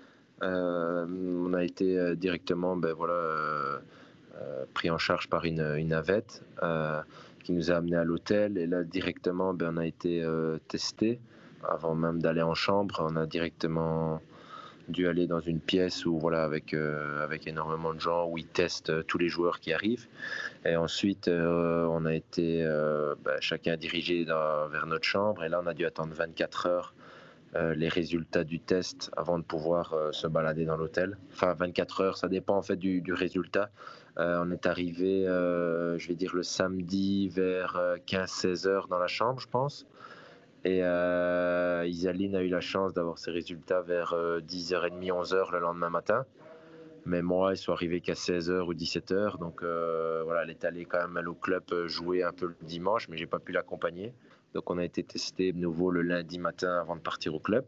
Euh, 0.43 1.07
on 1.09 1.53
a 1.53 1.65
été 1.65 1.99
euh, 1.99 2.15
directement 2.15 2.77
ben, 2.77 2.95
euh, 3.01 3.79
pris 4.75 4.91
en 4.91 4.99
charge 4.99 5.29
par 5.29 5.45
une, 5.45 5.77
navette 5.87 6.43
qui 7.43 7.53
nous 7.53 7.71
a 7.71 7.77
amené 7.77 7.97
à 7.97 8.05
l'hôtel. 8.05 8.59
Et 8.59 8.67
là, 8.67 8.85
directement, 8.85 9.55
ben, 9.55 9.75
on 9.75 9.77
a 9.79 9.87
été 9.87 10.25
testé. 10.69 11.19
Avant 11.69 11.95
même 11.95 12.23
d'aller 12.23 12.43
en 12.43 12.55
chambre, 12.55 13.05
on 13.05 13.17
a 13.17 13.27
directement 13.27 14.21
dû 14.89 15.07
aller 15.07 15.27
dans 15.27 15.41
une 15.41 15.61
pièce 15.61 16.07
où 16.07 16.19
voilà 16.19 16.45
avec 16.45 16.75
énormément 17.47 17.93
de 17.93 18.01
gens 18.01 18.27
où 18.27 18.39
ils 18.39 18.47
testent 18.47 19.07
tous 19.07 19.19
les 19.19 19.29
joueurs 19.29 19.61
qui 19.61 19.75
arrivent 19.75 20.07
et 20.65 20.77
ensuite 20.77 21.29
on 21.29 22.07
a 22.07 22.15
été 22.15 22.65
ben, 23.23 23.37
chacun 23.41 23.77
dirigé 23.77 24.25
vers 24.25 24.87
notre 24.87 25.05
chambre 25.05 25.45
et 25.45 25.51
là 25.51 25.61
on 25.63 25.67
a 25.67 25.75
dû 25.75 25.85
attendre 25.85 26.15
24 26.15 26.67
heures 26.67 26.95
les 27.55 27.89
résultats 27.89 28.45
du 28.45 28.61
test 28.61 29.11
avant 29.17 29.39
de 29.39 29.45
pouvoir 29.45 29.95
se 30.13 30.27
balader 30.27 30.65
dans 30.65 30.77
l'hôtel. 30.77 31.17
Enfin, 31.33 31.55
24 31.55 32.01
heures, 32.03 32.17
ça 32.17 32.29
dépend 32.29 32.57
en 32.57 32.63
fait 32.63 32.77
du, 32.77 33.03
résultat. 33.13 33.71
on 34.17 34.51
est 34.51 34.67
arrivé, 34.67 35.25
je 35.25 36.09
vais 36.09 36.15
dire, 36.15 36.35
le 36.35 36.43
samedi 36.43 37.29
vers 37.29 37.81
15-16 38.07 38.69
heures 38.69 38.89
dans 38.89 38.99
la 38.99 39.07
chambre, 39.07 39.41
je 39.41 39.49
pense. 39.49 39.87
Et 40.65 40.79
Isaline 40.79 42.37
a 42.37 42.43
eu 42.43 42.49
la 42.49 42.61
chance 42.61 42.93
d'avoir 42.93 43.19
ses 43.19 43.31
résultats 43.31 43.81
vers 43.81 44.15
10h30, 44.15 45.11
11h 45.11 45.53
le 45.53 45.59
lendemain 45.61 45.91
matin. 45.91 46.27
Mais 47.09 47.23
moi, 47.23 47.55
ils 47.55 47.57
sont 47.57 47.73
arrivés 47.73 48.03
qu'à 48.03 48.13
16h 48.13 48.67
ou 48.67 48.75
17h. 48.75 49.39
Donc 49.39 49.63
euh, 49.63 50.23
voilà, 50.25 50.43
elle 50.43 50.51
est 50.51 50.65
allée 50.65 50.85
quand 50.85 51.09
même 51.09 51.27
au 51.27 51.33
club 51.33 51.63
euh, 51.73 51.89
jouer 51.89 52.23
un 52.23 52.33
peu 52.33 52.49
le 52.49 52.57
dimanche, 52.61 53.09
mais 53.09 53.17
j'ai 53.17 53.27
pas 53.27 53.39
pu 53.39 53.53
l'accompagner. 53.53 54.13
Donc 54.55 54.71
on 54.71 54.79
a 54.79 54.85
été 54.85 55.03
testé 55.03 55.53
de 55.53 55.59
nouveau 55.59 55.91
le 55.91 56.03
lundi 56.03 56.39
matin 56.39 56.81
avant 56.81 56.97
de 56.97 57.01
partir 57.01 57.35
au 57.35 57.39
club. 57.39 57.65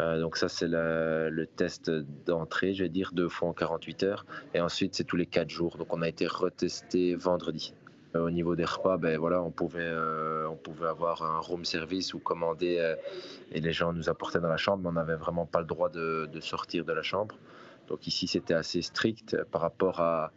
Euh, 0.00 0.20
donc 0.20 0.36
ça, 0.36 0.48
c'est 0.48 0.66
le, 0.68 1.46
test 1.56 1.90
d'entrée, 2.26 2.74
je 2.74 2.82
vais 2.82 2.88
dire, 2.88 3.12
deux 3.12 3.28
fois 3.28 3.48
en 3.48 3.52
48 3.52 4.02
heures. 4.02 4.26
Et 4.52 4.60
ensuite, 4.60 4.94
c'est 4.94 5.04
tous 5.04 5.16
les 5.16 5.26
quatre 5.26 5.50
jours. 5.50 5.76
Donc 5.76 5.92
on 5.92 6.02
a 6.02 6.08
été 6.08 6.26
retesté 6.26 7.14
vendredi. 7.14 7.74
au 8.14 8.30
niveau 8.30 8.56
des 8.56 8.64
repas, 8.64 8.96
ben 8.96 9.18
voilà, 9.18 9.42
on 9.42 9.50
pouvait, 9.50 9.92
on 10.48 10.56
pouvait 10.56 10.88
avoir 10.88 11.22
un 11.22 11.38
room 11.38 11.64
service 11.64 12.14
ou 12.14 12.18
commander 12.18 12.94
et 13.50 13.60
les 13.60 13.72
gens 13.72 13.92
nous 13.92 14.08
apportaient 14.08 14.40
dans 14.40 14.48
la 14.48 14.56
chambre, 14.56 14.82
mais 14.82 14.88
on 14.88 14.92
n'avait 14.92 15.16
vraiment 15.16 15.46
pas 15.46 15.60
le 15.60 15.66
droit 15.66 15.88
de, 15.88 16.28
de 16.32 16.40
sortir 16.40 16.84
de 16.84 16.92
la 16.92 17.02
chambre. 17.02 17.36
Donc 17.88 18.06
ici, 18.06 18.26
c'était 18.26 18.54
assez 18.54 18.82
strict 18.82 19.36
par 19.50 19.60
rapport 19.60 20.00
à, 20.00 20.32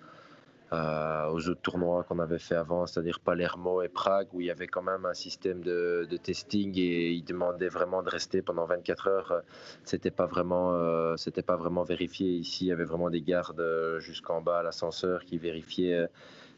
aux 0.72 1.50
autres 1.50 1.62
tournois 1.62 2.04
qu'on 2.04 2.20
avait 2.20 2.40
fait 2.40 2.56
avant, 2.56 2.86
c'est-à-dire 2.86 3.20
Palermo 3.20 3.82
et 3.82 3.88
Prague, 3.88 4.28
où 4.34 4.42
il 4.42 4.48
y 4.48 4.52
avait 4.52 4.68
quand 4.68 4.82
même 4.82 5.06
un 5.06 5.14
système 5.14 5.62
de, 5.62 6.08
testing 6.22 6.78
et 6.78 7.12
ils 7.12 7.24
demandaient 7.24 7.70
vraiment 7.70 8.04
de 8.04 8.10
rester 8.10 8.42
pendant 8.42 8.66
24 8.66 9.08
heures. 9.08 9.42
C'était 9.84 10.12
pas 10.12 10.26
vraiment, 10.26 10.74
euh, 10.74 11.16
pas 11.46 11.56
vraiment 11.56 11.84
vérifié. 11.84 12.36
Ici, 12.36 12.66
il 12.66 12.68
y 12.68 12.72
avait 12.72 12.84
vraiment 12.84 13.10
des 13.10 13.22
gardes 13.22 13.60
euh, 13.60 14.00
jusqu'en 14.00 14.42
bas 14.42 14.60
à 14.60 14.64
l'ascenseur 14.64 15.24
qui 15.24 15.38
vérifiaient 15.38 15.94
euh, 15.94 16.08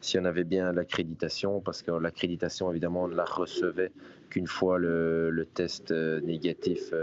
si 0.00 0.18
on 0.18 0.24
avait 0.24 0.44
bien 0.44 0.72
l'accréditation, 0.72 1.60
parce 1.60 1.82
que 1.82 1.90
l'accréditation, 1.90 2.70
évidemment, 2.70 3.04
on 3.04 3.08
ne 3.08 3.14
la 3.14 3.26
recevait 3.26 3.92
qu'une 4.30 4.46
fois 4.46 4.78
le, 4.78 5.30
le 5.30 5.44
test 5.44 5.92
négatif 5.92 6.94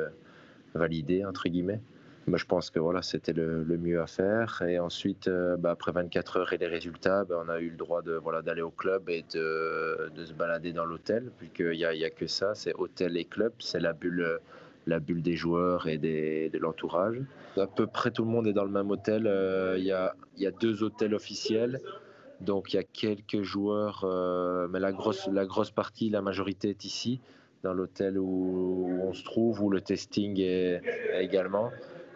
validé, 0.74 1.24
entre 1.24 1.48
guillemets. 1.48 1.80
Bah, 2.28 2.38
je 2.38 2.46
pense 2.46 2.70
que 2.70 2.80
voilà, 2.80 3.02
c'était 3.02 3.34
le, 3.34 3.64
mieux 3.66 4.02
à 4.02 4.08
faire. 4.08 4.62
Et 4.68 4.80
ensuite, 4.80 5.28
euh, 5.28 5.56
bah, 5.56 5.72
après 5.72 5.94
24 5.94 6.38
heures 6.38 6.54
et 6.54 6.58
les 6.58 6.68
résultats, 6.68 7.24
bah, 7.24 7.42
on 7.46 7.50
a 7.50 7.60
eu 7.60 7.70
le 7.70 7.78
droit 7.78 8.02
de 8.02 8.14
voilà 8.14 8.42
d'aller 8.42 8.62
au 8.62 8.70
club 8.70 9.10
et 9.10 9.24
de, 9.34 10.10
de 10.14 10.26
se 10.26 10.34
balader 10.34 10.74
dans 10.74 10.86
l'hôtel, 10.86 11.32
puisqu'il 11.38 11.72
n'y 11.72 11.86
a, 11.86 11.90
a 11.90 12.10
que 12.10 12.28
ça, 12.28 12.54
c'est 12.54 12.74
hôtel 12.76 13.16
et 13.16 13.26
club, 13.26 13.54
c'est 13.60 13.80
la 13.80 13.94
bulle 13.94 14.40
la 14.88 15.00
bulle 15.00 15.22
des 15.22 15.36
joueurs 15.36 15.88
et 15.88 15.98
de 15.98 16.58
l'entourage. 16.58 17.22
À 17.58 17.68
peu 17.68 17.88
près 17.88 18.12
tout 18.12 18.24
le 18.24 18.32
monde 18.32 18.48
est 18.48 18.54
dans 18.54 18.64
le 18.64 18.72
même 18.72 18.90
hôtel. 18.90 19.28
Euh, 19.28 19.76
il 19.78 19.84
y, 19.84 19.92
a, 19.92 20.16
y, 20.38 20.48
a, 20.48 20.52
deux 20.52 20.84
hôtels 20.84 21.14
officiels. 21.14 21.80
Donc 22.42 22.74
il 22.74 22.78
y 22.78 22.80
a 22.80 22.84
quelques 22.84 23.42
joueurs, 23.42 24.04
euh, 24.04 24.68
mais 24.70 24.80
la 24.80 24.92
grosse, 24.92 25.28
la 25.28 25.46
grosse 25.46 25.72
partie, 25.72 26.10
la 26.10 26.22
majorité 26.22 26.70
est 26.70 26.86
ici, 26.86 27.20
dans 27.64 27.74
l'hôtel 27.74 28.18
où, 28.18 29.00
on 29.04 29.14
se 29.14 29.24
trouve, 29.24 29.62
où 29.62 29.70
le 29.70 29.82
testing 29.82 30.40
est 30.40 30.82
également. 31.20 31.72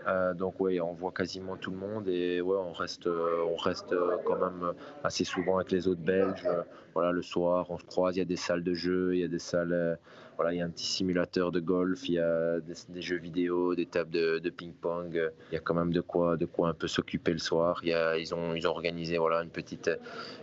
Euh, 0.08 0.34
donc 0.34 0.60
oui, 0.60 0.82
on 0.82 0.94
voit 0.94 1.12
quasiment 1.12 1.58
tout 1.58 1.72
le 1.72 1.78
monde 1.78 2.08
et 2.08 2.42
ouais, 2.42 2.58
on 2.58 2.74
reste, 2.74 3.08
euh, 3.08 3.46
on 3.48 3.56
reste 3.56 3.94
euh, 3.94 4.18
quand 4.26 4.38
même 4.38 4.74
assez 5.04 5.24
souvent 5.24 5.58
avec 5.58 5.72
les 5.72 5.88
autres 5.88 6.02
Belges. 6.02 6.48
voilà, 6.94 7.12
le 7.12 7.22
soir, 7.22 7.68
on 7.70 7.78
se 7.78 7.84
croise. 7.84 8.16
Il 8.16 8.20
y 8.20 8.24
a 8.24 8.26
des 8.26 8.36
salles 8.36 8.64
de 8.64 8.74
jeux, 8.74 9.16
il 9.16 9.22
y 9.22 9.24
a 9.24 9.28
des 9.28 9.40
salles, 9.40 10.00
voilà, 10.38 10.54
il 10.54 10.58
y 10.58 10.62
a 10.62 10.66
un 10.66 10.70
petit 10.70 10.86
simulateur 10.86 11.52
de 11.52 11.60
golf, 11.60 12.10
il 12.10 12.16
y 12.16 12.20
a 12.20 12.60
des, 12.60 13.02
jeux 13.02 13.18
vidéo, 13.18 13.76
des 13.76 13.86
tables 13.86 14.12
de, 14.12 14.50
ping-pong. 14.50 15.32
Il 15.52 15.54
y 15.54 15.58
a 15.58 15.62
quand 15.62 15.76
même 15.76 15.94
de 15.94 16.02
quoi, 16.02 16.38
de 16.38 16.46
quoi 16.46 16.70
un 16.70 16.74
peu 16.74 16.88
s'occuper 16.88 17.34
le 17.34 17.40
soir. 17.40 17.80
Il 17.84 17.90
y 17.90 17.94
a, 17.94 18.18
ils 18.18 18.34
ont, 18.34 18.56
ils 18.56 18.68
ont 18.68 18.72
organisé 18.72 19.18
voilà 19.18 19.44
une 19.44 19.52
petite, 19.52 19.92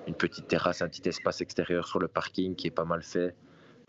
une 0.06 0.14
petite 0.14 0.46
terrasse, 0.46 0.82
un 0.82 0.88
petit 0.88 1.08
espace 1.08 1.40
extérieur 1.40 1.86
sur 1.86 1.98
le 1.98 2.08
parking 2.08 2.54
qui 2.54 2.68
est 2.68 2.72
pas 2.72 2.84
mal 2.84 3.02
fait. 3.02 3.34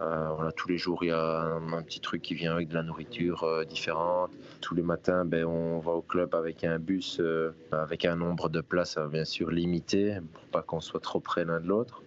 Euh, 0.01 0.51
tous 0.55 0.69
les 0.69 0.77
jours, 0.77 1.03
il 1.03 1.07
y 1.07 1.11
a 1.11 1.41
un, 1.41 1.81
petit 1.83 1.99
truc 1.99 2.21
qui 2.21 2.33
vient 2.33 2.53
avec 2.53 2.69
de 2.69 2.73
la 2.73 2.83
nourriture 2.83 3.43
euh, 3.43 3.65
différente. 3.65 4.31
Tous 4.61 4.73
les 4.73 4.81
matins, 4.81 5.25
ben, 5.25 5.43
on 5.43 5.79
va 5.79 5.91
au 5.91 6.01
club 6.01 6.35
avec 6.35 6.63
un 6.63 6.79
bus, 6.79 7.17
euh, 7.19 7.51
avec 7.73 8.05
un 8.05 8.15
nombre 8.15 8.47
de 8.47 8.61
places 8.61 8.97
bien 9.11 9.25
sûr 9.25 9.51
limité, 9.51 10.17
pour 10.33 10.45
pas 10.45 10.61
qu'on 10.61 10.79
soit 10.79 11.01
trop 11.01 11.19
près 11.19 11.43
l'un 11.43 11.59
de 11.59 11.67
l'autre. 11.67 12.01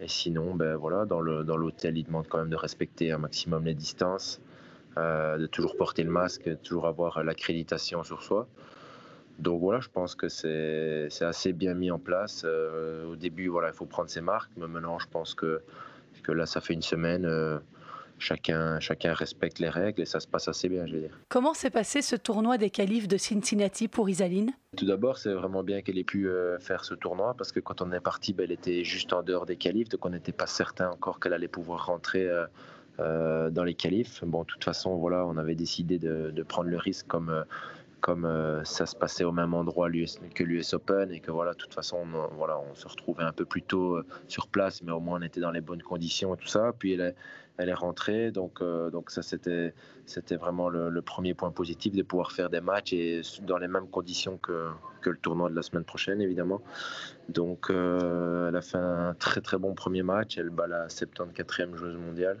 Et 0.00 0.08
sinon, 0.08 0.54
ben, 0.54 0.76
dans 1.06 1.20
l'hôtel, 1.20 1.96
ils 1.96 2.04
demandent 2.04 2.26
quand 2.26 2.38
même 2.38 2.50
de 2.50 2.56
respecter 2.56 3.12
un 3.12 3.18
maximum 3.18 3.64
les 3.64 3.74
distances, 3.74 4.40
de 4.96 5.46
toujours 5.46 5.76
porter 5.76 6.02
le 6.02 6.10
masque, 6.10 6.48
de 6.48 6.54
toujours 6.54 6.88
avoir 6.88 7.22
l'accréditation 7.22 8.02
sur 8.02 8.22
soi. 8.24 8.48
Donc 9.38 9.60
voilà, 9.60 9.78
je 9.78 9.88
pense 9.88 10.16
que 10.16 10.28
c'est 10.28 11.08
assez 11.22 11.52
bien 11.52 11.74
mis 11.74 11.92
en 11.92 12.00
place. 12.00 12.44
au 12.44 13.14
début, 13.14 13.52
il 13.54 13.72
faut 13.72 13.86
prendre 13.86 14.10
ses 14.10 14.20
marques, 14.20 14.50
mais 14.56 14.66
maintenant, 14.66 14.98
je 14.98 15.06
pense 15.06 15.36
que 15.36 15.62
que 16.24 16.32
là, 16.32 16.46
ça 16.46 16.60
fait 16.60 16.74
une 16.74 16.82
semaine. 16.82 17.24
Euh, 17.24 17.58
chacun, 18.18 18.80
chacun 18.80 19.12
respecte 19.12 19.58
les 19.58 19.68
règles 19.68 20.02
et 20.02 20.04
ça 20.04 20.18
se 20.18 20.26
passe 20.26 20.48
assez 20.48 20.68
bien, 20.68 20.86
je 20.86 20.94
veux 20.94 21.00
dire. 21.00 21.18
Comment 21.28 21.54
s'est 21.54 21.70
passé 21.70 22.02
ce 22.02 22.16
tournoi 22.16 22.58
des 22.58 22.70
qualifs 22.70 23.06
de 23.06 23.16
Cincinnati 23.16 23.86
pour 23.86 24.08
Isaline? 24.08 24.52
Tout 24.76 24.86
d'abord, 24.86 25.18
c'est 25.18 25.32
vraiment 25.32 25.62
bien 25.62 25.82
qu'elle 25.82 25.98
ait 25.98 26.04
pu 26.04 26.28
euh, 26.28 26.58
faire 26.58 26.84
ce 26.84 26.94
tournoi 26.94 27.34
parce 27.36 27.52
que 27.52 27.60
quand 27.60 27.82
on 27.82 27.92
est 27.92 28.00
parti, 28.00 28.32
ben, 28.32 28.44
elle 28.44 28.52
était 28.52 28.82
juste 28.82 29.12
en 29.12 29.22
dehors 29.22 29.46
des 29.46 29.56
qualifs, 29.56 29.88
donc 29.88 30.04
on 30.06 30.10
n'était 30.10 30.32
pas 30.32 30.46
certain 30.46 30.90
encore 30.90 31.20
qu'elle 31.20 31.34
allait 31.34 31.48
pouvoir 31.48 31.86
rentrer 31.86 32.28
euh, 33.00 33.50
dans 33.50 33.64
les 33.64 33.74
qualifs. 33.74 34.24
Bon, 34.24 34.42
de 34.42 34.46
toute 34.46 34.64
façon, 34.64 34.96
voilà, 34.96 35.26
on 35.26 35.36
avait 35.36 35.56
décidé 35.56 35.98
de, 35.98 36.30
de 36.30 36.42
prendre 36.42 36.70
le 36.70 36.78
risque 36.78 37.06
comme 37.06 37.44
comme 38.04 38.26
euh, 38.26 38.62
ça 38.64 38.84
se 38.84 38.94
passait 38.94 39.24
au 39.24 39.32
même 39.32 39.54
endroit 39.54 39.88
que 39.88 40.44
l'US 40.44 40.74
Open 40.74 41.10
et 41.10 41.20
que 41.20 41.30
voilà, 41.30 41.52
de 41.52 41.56
toute 41.56 41.72
façon, 41.72 42.00
on, 42.14 42.34
voilà, 42.36 42.58
on 42.58 42.74
se 42.74 42.86
retrouvait 42.86 43.24
un 43.24 43.32
peu 43.32 43.46
plus 43.46 43.62
tôt 43.62 43.94
euh, 43.94 44.04
sur 44.28 44.46
place, 44.46 44.82
mais 44.82 44.92
au 44.92 45.00
moins 45.00 45.20
on 45.20 45.22
était 45.22 45.40
dans 45.40 45.50
les 45.50 45.62
bonnes 45.62 45.82
conditions 45.82 46.34
et 46.34 46.36
tout 46.36 46.46
ça. 46.46 46.74
Puis 46.78 46.92
elle 46.92 47.14
est, 47.58 47.72
rentrée, 47.72 48.30
donc, 48.30 48.60
euh, 48.60 48.90
donc 48.90 49.10
ça 49.10 49.22
c'était, 49.22 49.72
c'était 50.04 50.36
vraiment 50.36 50.68
le, 50.68 51.00
premier 51.00 51.32
point 51.32 51.50
positif 51.50 51.94
de 51.94 52.02
pouvoir 52.02 52.32
faire 52.32 52.50
des 52.50 52.60
matchs 52.60 52.92
et 52.92 53.22
dans 53.40 53.56
les 53.56 53.68
mêmes 53.68 53.88
conditions 53.88 54.36
que, 54.36 54.68
que 55.00 55.08
le 55.08 55.16
tournoi 55.16 55.48
de 55.48 55.56
la 55.56 55.62
semaine 55.62 55.84
prochaine 55.84 56.20
évidemment. 56.20 56.60
Donc 57.30 57.70
elle 57.70 58.54
a 58.54 58.60
fait 58.60 58.76
un 58.76 59.14
très 59.14 59.40
très 59.40 59.56
bon 59.56 59.72
premier 59.72 60.02
match, 60.02 60.36
elle 60.36 60.50
bat 60.50 60.66
la 60.66 60.88
74e 60.88 61.74
joueuse 61.74 61.96
mondiale, 61.96 62.36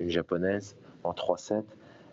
une 0.00 0.10
japonaise, 0.10 0.76
en 1.02 1.12
3-7. 1.12 1.64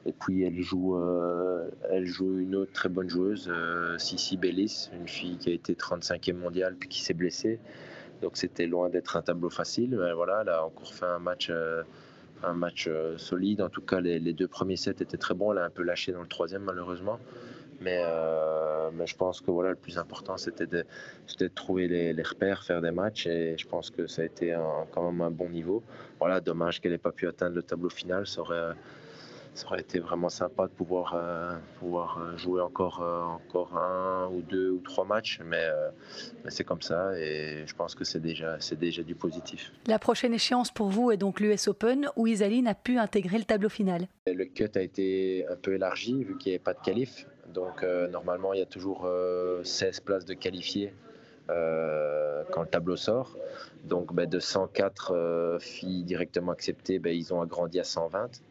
Et 0.05 0.11
puis 0.11 0.43
elle 0.43 0.61
joue, 0.61 0.97
euh, 0.97 1.67
elle 1.89 2.05
joue 2.05 2.37
une 2.37 2.55
autre 2.55 2.71
très 2.71 2.89
bonne 2.89 3.09
joueuse, 3.09 3.49
euh, 3.51 3.97
Sissi 3.97 4.37
Bellis, 4.37 4.91
une 4.93 5.07
fille 5.07 5.37
qui 5.37 5.49
a 5.49 5.53
été 5.53 5.73
35e 5.73 6.33
mondiale 6.33 6.75
puis 6.79 6.87
qui 6.87 7.01
s'est 7.01 7.15
blessée. 7.15 7.59
Donc 8.21 8.37
c'était 8.37 8.67
loin 8.67 8.89
d'être 8.89 9.17
un 9.17 9.23
tableau 9.23 9.49
facile. 9.49 9.97
Mais 9.99 10.13
voilà, 10.13 10.41
elle 10.43 10.49
a 10.49 10.63
encore 10.63 10.93
fait 10.93 11.05
un 11.05 11.17
match, 11.17 11.47
euh, 11.49 11.81
un 12.43 12.53
match 12.53 12.87
solide. 13.17 13.61
En 13.61 13.69
tout 13.69 13.81
cas, 13.81 13.99
les, 13.99 14.19
deux 14.33 14.47
premiers 14.47 14.77
sets 14.77 14.91
étaient 14.91 15.17
très 15.17 15.33
bons. 15.33 15.51
Elle 15.51 15.57
a 15.57 15.65
un 15.65 15.69
peu 15.71 15.81
lâché 15.81 16.11
dans 16.11 16.21
le 16.21 16.27
troisième 16.27 16.63
malheureusement. 16.63 17.19
Mais, 17.81 18.01
je 19.05 19.15
pense 19.15 19.41
que 19.41 19.51
voilà, 19.51 19.71
le 19.71 19.75
plus 19.75 19.97
important, 19.97 20.37
c'était 20.37 20.67
de, 20.67 20.85
trouver 21.53 21.87
les, 21.87 22.13
les, 22.13 22.23
repères, 22.23 22.63
faire 22.63 22.81
des 22.81 22.91
matchs. 22.91 23.27
Et 23.27 23.57
je 23.57 23.67
pense 23.67 23.89
que 23.89 24.07
ça 24.07 24.21
a 24.21 24.25
été 24.25 24.55
quand 24.91 25.11
même 25.11 25.21
un 25.21 25.31
bon 25.31 25.49
niveau. 25.49 25.83
Voilà, 26.19 26.39
dommage 26.41 26.79
qu'elle 26.79 26.93
n'ait 26.93 26.97
pas 26.97 27.11
pu 27.11 27.27
atteindre 27.27 27.55
le 27.55 27.63
tableau 27.63 27.89
final. 27.89 28.25
Ça 28.27 28.41
aurait, 28.41 28.75
ça 29.55 29.67
aurait 29.67 29.79
été 29.79 29.99
vraiment 29.99 30.27
sympa 30.27 30.67
de 30.67 30.71
pouvoir, 30.71 31.15
euh, 31.15 31.57
pouvoir 31.79 32.19
euh, 32.19 32.37
jouer 32.37 32.61
encore, 32.61 33.01
euh, 33.01 33.21
encore 33.21 33.77
un 33.77 34.27
ou 34.27 34.41
deux 34.41 34.69
ou 34.69 34.81
trois 34.81 35.05
matchs, 35.05 35.39
mais, 35.43 35.65
c'est 36.49 36.63
comme 36.63 36.81
ça 36.81 37.17
et 37.17 37.63
je 37.65 37.73
pense 37.73 37.95
que 37.95 38.03
c'est 38.03 38.19
déjà, 38.19 38.57
c'est 38.59 38.77
déjà 38.77 39.01
du 39.01 39.15
positif. 39.15 39.71
La 39.87 39.97
prochaine 39.97 40.33
échéance 40.33 40.71
pour 40.71 40.89
vous 40.89 41.11
est 41.11 41.17
donc 41.17 41.39
l'US 41.39 41.67
Open 41.67 42.09
où 42.15 42.27
Isaline 42.27 42.67
a 42.67 42.75
pu 42.75 42.97
intégrer 42.97 43.37
le 43.37 43.45
tableau 43.45 43.69
final. 43.69 44.07
Le 44.27 44.45
cut 44.45 44.69
a 44.75 44.81
été 44.81 45.45
un 45.49 45.55
peu 45.55 45.75
élargi 45.75 46.23
vu 46.23 46.37
qu'il 46.37 46.51
n'y 46.51 46.55
avait 46.55 46.63
pas 46.63 46.73
de 46.73 46.81
qualif. 46.81 47.25
Donc 47.53 47.83
normalement 48.11 48.53
il 48.53 48.59
y 48.59 48.63
a 48.63 48.65
toujours 48.65 49.09
16 49.63 50.01
places 50.01 50.25
de 50.25 50.33
qualifiés 50.33 50.93
quand 51.47 52.61
le 52.61 52.67
tableau 52.69 52.95
sort. 52.95 53.37
Donc 53.83 54.13
ben, 54.13 54.29
de 54.29 54.39
104 54.39 55.57
filles 55.59 56.03
directement 56.03 56.51
acceptées, 56.51 56.99
ben, 56.99 57.15
ils 57.15 57.33
ont 57.33 57.41
agrandi 57.41 57.79
à 57.79 57.83
120 57.83 58.41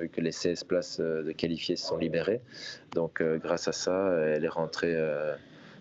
vu 0.00 0.08
que 0.08 0.20
les 0.20 0.32
16 0.32 0.64
places 0.64 0.98
euh, 1.00 1.22
de 1.22 1.32
qualifiés 1.32 1.76
se 1.76 1.86
sont 1.86 1.96
libérées. 1.96 2.40
Donc 2.92 3.20
euh, 3.20 3.38
grâce 3.38 3.68
à 3.68 3.72
ça, 3.72 4.12
elle 4.26 4.44
est 4.44 4.48
rentrée 4.48 4.94
euh, 4.94 5.34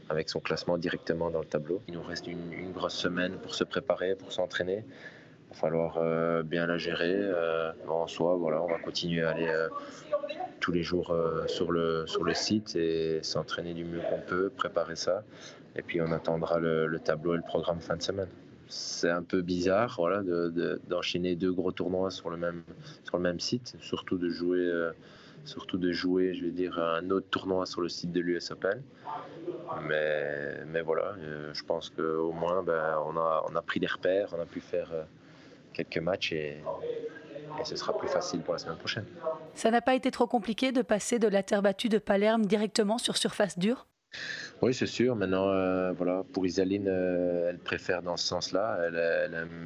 avec 0.09 0.29
son 0.29 0.39
classement 0.39 0.77
directement 0.77 1.29
dans 1.29 1.39
le 1.39 1.45
tableau. 1.45 1.81
Il 1.87 1.95
nous 1.95 2.03
reste 2.03 2.27
une, 2.27 2.71
grosse 2.71 2.95
semaine 2.95 3.33
pour 3.37 3.55
se 3.55 3.63
préparer, 3.63 4.15
pour 4.15 4.31
s'entraîner. 4.31 4.83
Il 5.49 5.55
va 5.55 5.55
falloir 5.55 6.43
bien 6.43 6.65
la 6.65 6.79
gérer. 6.79 7.15
en 7.87 8.07
soi, 8.07 8.35
voilà, 8.35 8.63
on 8.63 8.67
va 8.67 8.79
continuer 8.79 9.21
à 9.21 9.29
aller 9.29 9.67
tous 10.59 10.71
les 10.71 10.81
jours 10.81 11.15
sur, 11.45 11.71
le, 11.71 12.05
sur 12.07 12.23
le 12.23 12.33
site 12.33 12.75
et 12.75 13.19
s'entraîner 13.21 13.75
du 13.75 13.85
mieux 13.85 14.01
qu'on 14.09 14.19
peut, 14.19 14.49
préparer 14.49 14.95
ça. 14.95 15.23
Et 15.75 15.83
puis 15.83 16.01
on 16.01 16.11
attendra 16.11 16.57
le 16.57 16.97
tableau 16.97 17.35
et 17.35 17.37
le 17.37 17.43
programme 17.43 17.81
fin 17.81 17.95
de 17.95 18.01
semaine 18.01 18.29
c'est 18.67 19.09
un 19.09 19.23
peu 19.23 19.41
bizarre 19.41 19.95
voilà, 19.97 20.21
d'enchaîner 20.87 21.35
deux 21.35 21.51
gros 21.51 21.71
tournois 21.71 22.11
sur 22.11 22.29
le, 22.29 22.37
même, 22.37 22.63
sur 23.03 23.17
le 23.17 23.23
même 23.23 23.39
site, 23.39 23.75
surtout 23.79 24.17
de 24.17 24.29
jouer 24.29 24.59
euh, 24.59 24.91
surtout 25.45 25.77
de 25.77 25.91
jouer, 25.91 26.33
je 26.33 26.45
vais 26.45 26.51
dire, 26.51 26.79
un 26.79 27.09
autre 27.09 27.27
tournoi 27.29 27.65
sur 27.65 27.81
le 27.81 27.89
site 27.89 28.11
de 28.11 28.21
l'US 28.21 28.51
Open. 28.51 28.81
Mais, 29.87 30.63
mais 30.67 30.81
voilà, 30.81 31.15
je 31.51 31.63
pense 31.63 31.89
qu'au 31.89 32.31
moins, 32.31 32.63
ben, 32.63 32.97
on, 33.05 33.17
a, 33.17 33.43
on 33.49 33.55
a 33.55 33.61
pris 33.61 33.79
des 33.79 33.87
repères, 33.87 34.29
on 34.37 34.41
a 34.41 34.45
pu 34.45 34.61
faire 34.61 34.89
quelques 35.73 35.97
matchs 35.97 36.31
et, 36.31 36.57
et 37.59 37.65
ce 37.65 37.75
sera 37.75 37.97
plus 37.97 38.07
facile 38.07 38.41
pour 38.41 38.53
la 38.53 38.59
semaine 38.59 38.77
prochaine. 38.77 39.05
Ça 39.53 39.71
n'a 39.71 39.81
pas 39.81 39.95
été 39.95 40.11
trop 40.11 40.27
compliqué 40.27 40.71
de 40.71 40.81
passer 40.81 41.19
de 41.19 41.27
la 41.27 41.43
terre 41.43 41.61
battue 41.61 41.89
de 41.89 41.97
Palerme 41.97 42.45
directement 42.45 42.97
sur 42.97 43.17
surface 43.17 43.57
dure? 43.59 43.85
Oui, 44.63 44.73
c'est 44.73 44.87
sûr. 44.87 45.17
Maintenant, 45.17 45.49
euh, 45.49 45.91
voilà, 45.91 46.23
pour 46.31 46.45
Isaline, 46.45 46.87
euh, 46.87 47.49
elle 47.49 47.57
préfère 47.57 48.01
dans 48.01 48.15
ce 48.15 48.25
sens-là. 48.25 48.79
Elle, 48.85 48.95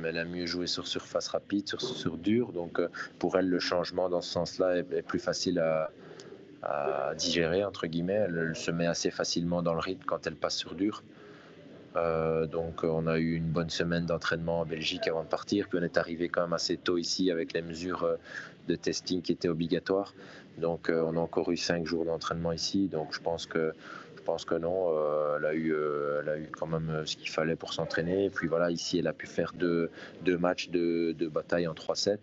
elle, 0.03 0.17
a 0.17 0.25
mieux 0.25 0.47
joué 0.47 0.65
sur 0.65 0.87
surface 0.87 1.27
rapide, 1.27 1.67
sur, 1.67 2.17
dur. 2.17 2.51
Donc, 2.51 2.79
euh, 2.79 2.87
pour 3.19 3.37
elle, 3.37 3.47
le 3.47 3.59
changement 3.59 4.09
dans 4.09 4.21
ce 4.21 4.31
sens-là 4.31 4.77
est, 4.77 5.03
plus 5.03 5.19
facile 5.19 5.59
à, 5.59 5.91
digérer, 7.15 7.63
entre 7.63 7.85
guillemets. 7.85 8.25
Elle, 8.27 8.55
se 8.55 8.71
met 8.71 8.87
assez 8.87 9.11
facilement 9.11 9.61
dans 9.61 9.75
le 9.75 9.81
rythme 9.81 10.03
quand 10.03 10.25
elle 10.25 10.35
passe 10.35 10.55
sur 10.55 10.73
dur. 10.73 11.03
donc, 12.51 12.83
on 12.83 13.05
a 13.05 13.19
eu 13.19 13.35
une 13.35 13.51
bonne 13.51 13.69
semaine 13.69 14.07
d'entraînement 14.07 14.61
en 14.61 14.65
Belgique 14.65 15.07
avant 15.07 15.23
de 15.23 15.29
partir. 15.29 15.67
Puis, 15.69 15.77
on 15.79 15.83
est 15.83 15.97
arrivé 15.97 16.27
quand 16.27 16.41
même 16.41 16.53
assez 16.53 16.75
tôt 16.75 16.97
ici 16.97 17.29
avec 17.29 17.53
les 17.53 17.61
mesures 17.61 18.17
de 18.67 18.75
testing 18.75 19.21
qui 19.21 19.33
étaient 19.33 19.47
obligatoires. 19.47 20.15
Donc, 20.57 20.89
on 20.91 21.15
a 21.17 21.19
encore 21.19 21.51
eu 21.51 21.57
cinq 21.57 21.85
jours 21.85 22.03
d'entraînement 22.03 22.51
ici. 22.51 22.87
Donc, 22.87 23.13
je 23.13 23.19
pense 23.19 23.45
que 23.45 23.73
pense 24.27 24.43
que 24.43 24.55
non. 24.55 24.89
Euh, 24.89 25.38
elle, 25.38 25.46
a 25.46 25.53
eu, 25.53 25.74
euh, 25.74 26.19
elle 26.22 26.29
a 26.29 26.38
eu 26.38 26.50
quand 26.51 26.67
même 26.67 26.89
euh, 26.89 27.05
ce 27.05 27.15
qu'il 27.15 27.29
fallait 27.29 27.55
pour 27.55 27.74
s'entraîner. 27.74 28.25
Et 28.25 28.29
puis 28.29 28.48
voilà, 28.48 28.69
ici, 28.69 29.00
elle 29.00 29.07
a 29.07 29.13
pu 29.13 29.25
faire 29.25 29.53
deux, 29.55 29.89
deux 30.22 30.38
matchs 30.38 30.69
de, 30.69 31.13
de 31.17 31.27
bataille 31.27 31.67
en 31.67 31.74
3-7. 31.74 32.17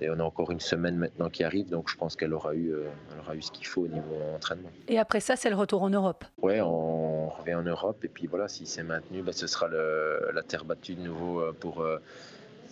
Et 0.00 0.10
on 0.10 0.20
a 0.20 0.22
encore 0.22 0.50
une 0.50 0.60
semaine 0.60 0.96
maintenant 0.96 1.28
qui 1.28 1.44
arrive, 1.44 1.68
donc 1.68 1.90
je 1.90 1.96
pense 1.96 2.16
qu'elle 2.16 2.32
aura 2.32 2.54
eu, 2.54 2.72
elle 2.72 3.20
aura 3.20 3.34
eu 3.36 3.42
ce 3.42 3.52
qu'il 3.52 3.66
faut 3.66 3.82
au 3.82 3.88
niveau 3.88 4.16
entraînement. 4.34 4.70
Et 4.88 4.98
après 4.98 5.20
ça, 5.20 5.36
c'est 5.36 5.50
le 5.50 5.56
retour 5.56 5.82
en 5.82 5.90
Europe. 5.90 6.24
Ouais, 6.40 6.62
on 6.62 7.28
revient 7.28 7.56
en 7.56 7.62
Europe 7.62 8.02
et 8.02 8.08
puis 8.08 8.26
voilà, 8.26 8.48
si 8.48 8.64
c'est 8.64 8.82
maintenu, 8.82 9.20
ben, 9.20 9.32
ce 9.32 9.46
sera 9.46 9.68
le, 9.68 10.30
la 10.32 10.42
terre 10.42 10.64
battue 10.64 10.94
de 10.94 11.02
nouveau 11.02 11.42
pour, 11.60 11.86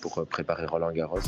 pour 0.01 0.27
préparer 0.27 0.65
Roland 0.65 0.93
Garros. 0.93 1.21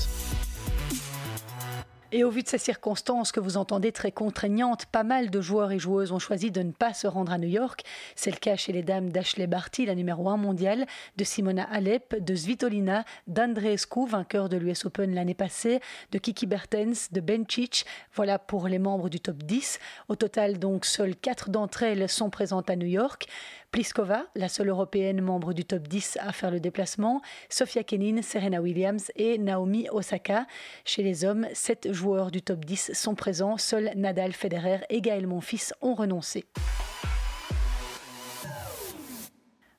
Et 2.14 2.24
au 2.24 2.30
vu 2.30 2.42
de 2.42 2.48
ces 2.48 2.58
circonstances 2.58 3.32
que 3.32 3.40
vous 3.40 3.56
entendez 3.56 3.90
très 3.90 4.12
contraignantes, 4.12 4.84
pas 4.84 5.02
mal 5.02 5.30
de 5.30 5.40
joueurs 5.40 5.72
et 5.72 5.78
joueuses 5.78 6.12
ont 6.12 6.18
choisi 6.18 6.50
de 6.50 6.60
ne 6.60 6.70
pas 6.70 6.92
se 6.92 7.06
rendre 7.06 7.32
à 7.32 7.38
New 7.38 7.48
York. 7.48 7.84
C'est 8.16 8.30
le 8.30 8.36
cas 8.36 8.54
chez 8.54 8.70
les 8.70 8.82
dames 8.82 9.08
d'Ashley 9.08 9.46
Barty, 9.46 9.86
la 9.86 9.94
numéro 9.94 10.28
1 10.28 10.36
mondiale, 10.36 10.84
de 11.16 11.24
Simona 11.24 11.64
Alep, 11.72 12.22
de 12.22 12.34
Svitolina, 12.34 13.06
d'Andreescu, 13.28 14.06
vainqueur 14.06 14.50
de 14.50 14.58
l'US 14.58 14.84
Open 14.84 15.14
l'année 15.14 15.32
passée, 15.32 15.80
de 16.10 16.18
Kiki 16.18 16.44
Bertens, 16.44 17.08
de 17.12 17.22
Bencic. 17.22 17.86
Voilà 18.14 18.38
pour 18.38 18.68
les 18.68 18.78
membres 18.78 19.08
du 19.08 19.18
top 19.18 19.42
10. 19.42 19.78
Au 20.10 20.14
total, 20.14 20.58
donc, 20.58 20.84
seules 20.84 21.16
quatre 21.16 21.48
d'entre 21.48 21.82
elles 21.82 22.10
sont 22.10 22.28
présentes 22.28 22.68
à 22.68 22.76
New 22.76 22.88
York. 22.88 23.26
Pliskova, 23.72 24.26
la 24.34 24.50
seule 24.50 24.68
européenne 24.68 25.22
membre 25.22 25.54
du 25.54 25.64
top 25.64 25.88
10 25.88 26.18
à 26.20 26.32
faire 26.32 26.50
le 26.50 26.60
déplacement, 26.60 27.22
Sofia 27.48 27.82
Kenin, 27.82 28.20
Serena 28.20 28.60
Williams 28.60 29.10
et 29.16 29.38
Naomi 29.38 29.88
Osaka. 29.90 30.46
Chez 30.84 31.02
les 31.02 31.24
hommes, 31.24 31.46
sept 31.54 31.90
joueurs 31.90 32.30
du 32.30 32.42
top 32.42 32.66
10 32.66 32.92
sont 32.92 33.14
présents, 33.14 33.56
seuls 33.56 33.90
Nadal, 33.96 34.32
Federer 34.32 34.80
et 34.90 35.00
Gaël 35.00 35.26
Monfils 35.26 35.72
ont 35.80 35.94
renoncé. 35.94 36.44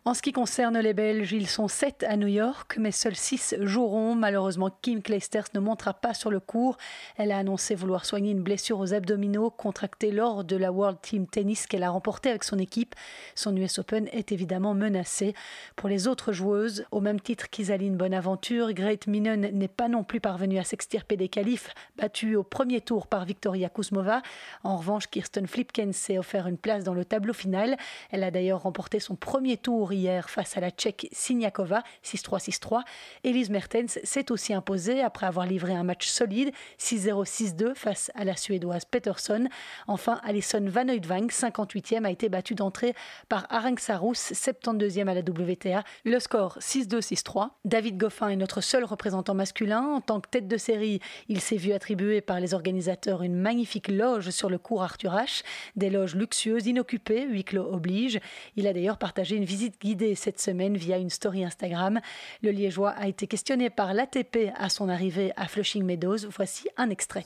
En 0.06 0.14
ce 0.14 0.22
qui 0.22 0.34
concerne 0.34 0.78
les 0.80 0.94
Belges, 0.94 1.32
ils 1.32 1.48
sont 1.48 1.70
7 1.70 2.04
à 2.04 2.18
New 2.18 2.28
York, 2.28 2.76
mais 2.78 2.92
seuls 2.92 3.16
6 3.16 3.56
joueront. 3.62 4.16
Malheureusement, 4.16 4.70
Kim 4.82 5.02
Kleisters 5.02 5.46
ne 5.54 5.62
montera 5.62 5.94
pas 5.94 6.14
sur 6.14 6.30
le 6.30 6.42
cours. 6.42 6.76
Elle 7.16 7.32
a 7.32 7.38
annoncé 7.38 7.74
vouloir 7.74 8.04
soigner 8.04 8.32
une 8.32 8.44
blessure 8.44 8.80
aux 8.80 8.94
abdominaux 8.94 9.50
contractée 9.50 10.12
lors 10.12 10.44
de 10.44 10.58
la 10.58 10.74
World 10.74 10.98
Team 11.02 11.26
Tennis 11.26 11.68
qu'elle 11.68 11.84
a 11.84 11.90
remportée 11.90 12.30
avec 12.30 12.44
son 12.44 12.60
équipe. 12.60 12.96
Son 13.34 13.56
US 13.56 13.80
Open 13.80 14.10
est 14.12 14.34
évidemment 14.34 14.74
menacé. 14.74 15.36
Pour 15.78 15.88
les 15.88 16.10
autres 16.10 16.34
joueuses, 16.34 16.84
au 16.92 17.00
même 17.00 17.22
titre 17.22 17.50
qu'Isaline 17.50 17.96
Bonaventure, 17.96 18.74
Great 18.74 19.08
Minen 19.08 19.52
n'est 19.54 19.70
pas 19.70 19.88
non 19.88 20.04
plus 20.04 20.20
parvenue 20.20 20.60
à 20.60 20.66
s'extirper 20.66 21.16
des 21.16 21.30
qualifs, 21.30 21.70
battue 21.96 22.36
au 22.36 22.44
premier 22.44 22.82
tour 22.82 23.08
par 23.08 23.24
Victoria 23.24 23.70
Kuzmova. 23.70 24.22
En 24.66 24.76
revanche, 24.76 25.08
Kirsten 25.08 25.48
Flipkens 25.48 25.96
s'est 25.96 26.18
offert 26.18 26.48
une 26.48 26.58
place 26.58 26.84
dans 26.84 26.94
le 26.94 27.06
tableau 27.06 27.34
final. 27.34 27.78
Elle 28.12 28.26
a 28.26 28.32
d'ailleurs 28.32 28.64
remporté 28.64 29.00
son 29.00 29.16
premier 29.16 29.56
tour 29.56 29.93
hier 29.94 30.30
face 30.30 30.58
à 30.58 30.60
la 30.60 30.72
Tchèque 30.72 31.08
Siniakova, 31.12 31.84
6-3-6-3. 32.04 32.82
Elise 33.24 33.50
Mertens 33.50 34.00
s'est 34.04 34.32
aussi 34.32 34.54
imposée 34.54 35.02
après 35.02 35.26
avoir 35.26 35.46
livré 35.46 35.74
un 35.74 35.84
match 35.84 36.08
solide, 36.08 36.52
6-0-6-2 36.80 37.76
face 37.76 38.12
à 38.16 38.26
la 38.26 38.36
Suédoise 38.36 38.86
Peterson. 38.86 39.48
Enfin, 39.88 40.20
Alison 40.24 40.66
Van 40.68 40.88
Oudvang, 40.90 41.28
58e, 41.28 42.06
a 42.06 42.12
été 42.12 42.30
battue 42.30 42.56
d'entrée 42.56 42.94
par 43.30 43.48
Arenc 43.50 43.80
Sarous, 43.80 44.14
72e 44.14 45.08
à 45.08 45.14
la 45.14 45.22
WTA. 45.22 45.84
Le 46.06 46.20
score 46.20 46.58
6-2-6-3. 46.60 47.50
David 47.66 47.98
Goffin 47.98 48.30
est 48.30 48.36
notre 48.36 48.62
seul 48.62 48.84
représentant 48.84 49.34
masculin. 49.34 49.82
En 49.82 50.02
tant 50.02 50.20
que 50.20 50.30
tête 50.30 50.48
de 50.48 50.58
série, 50.58 51.00
il 51.30 51.42
s'est 51.42 51.58
vu 51.58 51.74
attribuer 51.74 52.22
par 52.22 52.40
les 52.40 52.54
organisateurs 52.54 53.24
une 53.24 53.36
magnifique 53.36 53.88
loge 53.88 54.30
sur 54.30 54.50
le 54.50 54.58
cours 54.58 54.84
Arthur 54.84 55.14
H. 55.14 55.44
Des 55.76 55.90
loges 55.90 56.16
luxueuses, 56.16 56.68
inoccupées, 56.68 57.26
huis 57.26 57.44
clos 57.44 57.72
oblige. 57.72 58.20
Il 58.56 58.68
a 58.68 58.74
d'ailleurs 58.74 58.98
partagé 58.98 59.36
une 59.36 59.46
visite 59.46 59.78
guidée 59.84 60.16
cette 60.16 60.40
semaine 60.40 60.78
via 60.78 60.98
une 60.98 61.10
story 61.10 61.44
Instagram. 61.44 62.00
Le 62.42 62.52
Liégeois 62.52 62.92
a 62.92 63.08
été 63.08 63.28
questionné 63.28 63.70
par 63.70 63.94
l'ATP 63.94 64.52
à 64.58 64.70
son 64.70 64.88
arrivée 64.88 65.34
à 65.36 65.48
Flushing 65.48 65.84
Meadows. 65.84 66.30
Voici 66.36 66.70
un 66.78 66.90
extrait. 66.90 67.26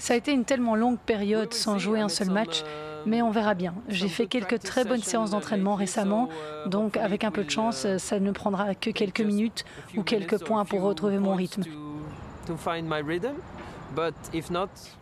Ça 0.00 0.14
a 0.14 0.16
été 0.16 0.32
une 0.32 0.44
tellement 0.44 0.76
longue 0.76 0.98
période 0.98 1.54
sans 1.54 1.78
jouer 1.78 2.00
un 2.00 2.08
seul 2.08 2.30
match, 2.30 2.62
mais 3.06 3.22
on 3.22 3.30
verra 3.30 3.54
bien. 3.54 3.74
J'ai 3.88 4.08
fait 4.08 4.26
quelques 4.26 4.60
très 4.60 4.84
bonnes 4.84 5.02
séances 5.02 5.30
d'entraînement 5.30 5.76
récemment, 5.76 6.28
donc 6.66 6.96
avec 6.96 7.24
un 7.24 7.30
peu 7.30 7.44
de 7.44 7.50
chance, 7.50 7.86
ça 7.98 8.20
ne 8.20 8.32
prendra 8.32 8.74
que 8.74 8.90
quelques 8.90 9.20
minutes 9.20 9.64
ou 9.96 10.02
quelques 10.02 10.44
points 10.44 10.64
pour 10.64 10.82
retrouver 10.82 11.18
mon 11.18 11.34
rythme. 11.34 11.62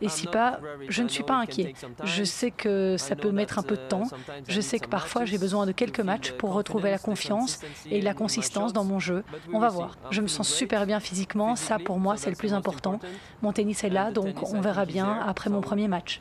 Et 0.00 0.09
si 0.09 0.26
pas, 0.26 0.61
je 0.88 1.02
ne 1.02 1.09
suis 1.09 1.24
pas 1.24 1.37
inquiet. 1.37 1.74
Je 2.05 2.24
sais 2.24 2.50
que 2.50 2.96
ça 2.98 3.16
peut 3.16 3.31
mettre 3.31 3.59
un 3.59 3.62
peu 3.62 3.76
de 3.76 3.88
temps. 3.88 4.05
Je 4.48 4.61
sais 4.61 4.78
que 4.78 4.88
parfois 4.88 5.24
j'ai 5.24 5.38
besoin 5.38 5.66
de 5.66 5.72
quelques 5.72 6.00
matchs 6.00 6.33
pour 6.33 6.52
retrouver 6.52 6.90
la 6.90 6.98
confiance 6.98 7.61
et 7.90 8.00
la 8.00 8.14
consistance 8.14 8.72
dans 8.72 8.85
mon 8.85 8.98
jeu. 8.98 9.24
On 9.52 9.59
va 9.59 9.68
voir. 9.68 9.96
Je 10.11 10.20
me 10.20 10.28
sens 10.28 10.48
super 10.48 10.87
bien 10.87 11.00
physiquement. 11.00 11.57
Ça, 11.57 11.78
pour 11.78 11.98
moi, 11.98 12.16
c'est 12.16 12.31
le 12.31 12.37
plus 12.37 12.55
important. 12.55 13.00
Mon 13.42 13.52
tennis 13.52 13.85
est 13.85 13.90
là, 13.90 14.11
donc 14.11 14.42
on 14.52 14.61
verra 14.61 14.85
bien 14.85 15.20
après 15.26 15.50
mon 15.50 15.61
premier 15.61 15.88
match. 15.88 16.20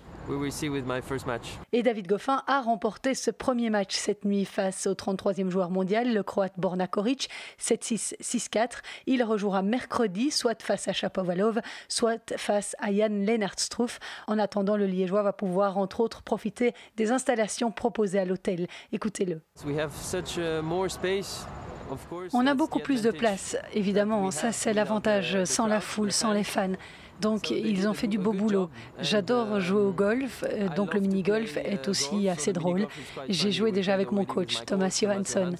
Et 1.74 1.84
David 1.84 2.08
Goffin 2.08 2.44
a 2.48 2.62
remporté 2.62 3.14
ce 3.16 3.32
premier 3.32 3.70
match 3.70 3.96
cette 3.96 4.26
nuit 4.26 4.46
face 4.46 4.88
au 4.88 4.94
33e 4.94 5.50
joueur 5.50 5.70
mondial, 5.70 6.14
le 6.14 6.24
croate 6.24 6.54
Borna 6.58 6.88
Koric, 6.88 7.30
7-6, 7.60 8.16
6-4. 8.22 8.80
Il 9.08 9.24
rejouera 9.24 9.62
mercredi, 9.62 10.32
soit 10.32 10.62
face 10.62 10.88
à 10.88 10.94
Chapovalov, 10.94 11.62
soit 11.88 12.34
face 12.38 12.76
à 12.80 12.94
Jan 12.94 13.10
Lennart 13.10 13.60
Struff. 13.60 14.00
En 14.28 14.40
attendant, 14.40 14.78
le 14.78 14.86
Liégeois 14.86 15.24
va 15.24 15.34
pouvoir 15.34 15.78
entre 15.78 16.00
autres 16.00 16.22
profiter 16.22 16.74
des 16.98 17.12
installations 17.12 17.72
proposées 17.72 18.20
à 18.20 18.26
l'hôtel. 18.26 18.68
Écoutez-le. 18.92 19.42
On 22.34 22.48
a 22.48 22.54
beaucoup 22.54 22.80
plus 22.80 23.02
de 23.02 23.12
place, 23.12 23.58
évidemment, 23.74 24.32
ça 24.32 24.52
c'est 24.52 24.74
l'avantage, 24.74 25.44
sans 25.44 25.68
la 25.68 25.82
foule, 25.82 26.12
sans 26.12 26.32
les 26.32 26.46
fans. 26.46 26.72
Donc 27.22 27.52
ils 27.52 27.88
ont 27.88 27.94
fait 27.94 28.08
du 28.08 28.18
beau 28.18 28.34
boulot. 28.34 28.70
J'adore 29.00 29.60
jouer 29.60 29.82
au 29.82 29.92
golf, 29.92 30.44
euh, 30.48 30.68
donc 30.76 30.94
le 30.94 31.00
mini-golf 31.00 31.58
est 31.58 31.88
aussi 31.88 32.28
assez 32.30 32.52
drôle. 32.52 32.88
J'ai 33.30 33.52
joué 33.52 33.72
déjà 33.72 33.94
avec 33.94 34.12
mon 34.12 34.26
coach, 34.26 34.66
Thomas 34.66 34.90
Johansson. 34.90 35.52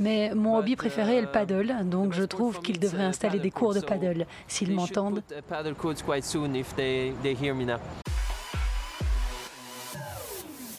Mais 0.00 0.34
mon 0.34 0.58
hobby 0.58 0.74
préféré 0.74 1.16
est 1.16 1.20
le 1.20 1.28
paddle, 1.28 1.72
donc 1.84 2.14
je 2.14 2.24
trouve 2.24 2.60
qu'ils 2.60 2.80
devraient 2.80 3.04
installer 3.04 3.38
des 3.38 3.52
cours 3.52 3.74
de 3.74 3.80
paddle, 3.80 4.26
s'ils 4.48 4.72
m'entendent. 4.72 5.22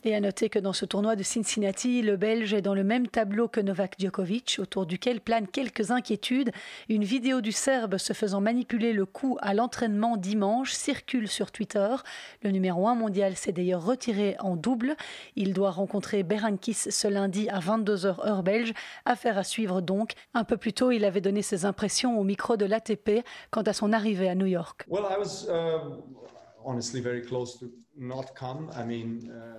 Et 0.08 0.14
à 0.14 0.20
noter 0.20 0.50
que 0.50 0.60
dans 0.60 0.72
ce 0.72 0.86
tournoi 0.86 1.16
de 1.16 1.24
Cincinnati, 1.24 2.04
le 2.04 2.16
Belge 2.16 2.54
est 2.54 2.62
dans 2.62 2.76
le 2.76 2.84
même 2.84 3.08
tableau 3.08 3.48
que 3.48 3.60
Novak 3.60 3.96
Djokovic, 3.98 4.58
autour 4.62 4.86
duquel 4.86 5.20
planent 5.20 5.48
quelques 5.48 5.90
inquiétudes. 5.90 6.52
Une 6.90 7.04
vidéo 7.04 7.42
du 7.42 7.52
Serbe 7.52 7.98
se 7.98 8.14
faisant 8.14 8.40
manipuler 8.40 8.94
le 8.94 9.08
cou 9.08 9.40
à 9.42 9.56
l'entraînement 9.56 10.16
dimanche 10.16 10.74
circule 10.74 11.28
sur 11.28 11.52
Twitter. 11.52 11.96
Le 12.44 12.52
numéro 12.52 12.88
1 12.88 12.94
mondial 12.94 13.36
s'est 13.36 13.52
d'ailleurs 13.52 13.84
retiré 13.84 14.36
en 14.42 14.56
double. 14.56 14.96
Il 15.36 15.54
doit 15.54 15.72
rencontrer 15.72 16.22
Berankis 16.22 16.76
ce 16.76 17.08
lundi 17.08 17.50
à 17.50 17.58
22h 17.58 18.28
heure 18.28 18.44
belge. 18.44 18.74
Affaire 19.06 19.40
à 19.40 19.44
suivre 19.44 19.82
donc. 19.82 20.12
Un 20.36 20.44
peu 20.44 20.58
plus 20.58 20.74
tôt, 20.74 20.92
il 20.92 21.04
avait 21.04 21.20
donné 21.20 21.42
ses 21.42 21.66
impressions 21.66 22.20
au 22.20 22.24
micro 22.24 22.58
de 22.58 22.66
l'ATP 22.66 23.26
quant 23.50 23.64
à 23.64 23.74
son 23.74 23.92
arrivée 23.92 24.30
à 24.30 24.36
New 24.36 24.46
York. 24.46 24.86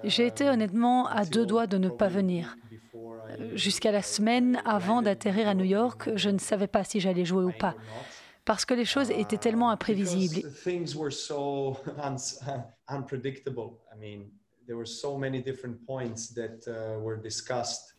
J'ai 0.04 0.26
été 0.26 0.48
honnêtement 0.48 1.06
à 1.06 1.24
deux 1.24 1.46
doigts 1.46 1.66
de 1.66 1.78
ne 1.78 1.88
pas 1.88 2.08
venir. 2.08 2.56
Jusqu'à 3.54 3.92
la 3.92 4.02
semaine 4.02 4.60
avant 4.64 5.02
d'atterrir 5.02 5.48
à 5.48 5.54
New 5.54 5.64
York, 5.64 6.10
je 6.14 6.30
ne 6.30 6.38
savais 6.38 6.66
pas 6.66 6.84
si 6.84 7.00
j'allais 7.00 7.24
jouer 7.24 7.44
ou 7.44 7.52
pas. 7.52 7.74
parce 8.44 8.64
que 8.64 8.74
les 8.74 8.84
choses 8.84 9.10
étaient 9.10 9.38
tellement 9.38 9.70
imprévisibles. 9.70 10.48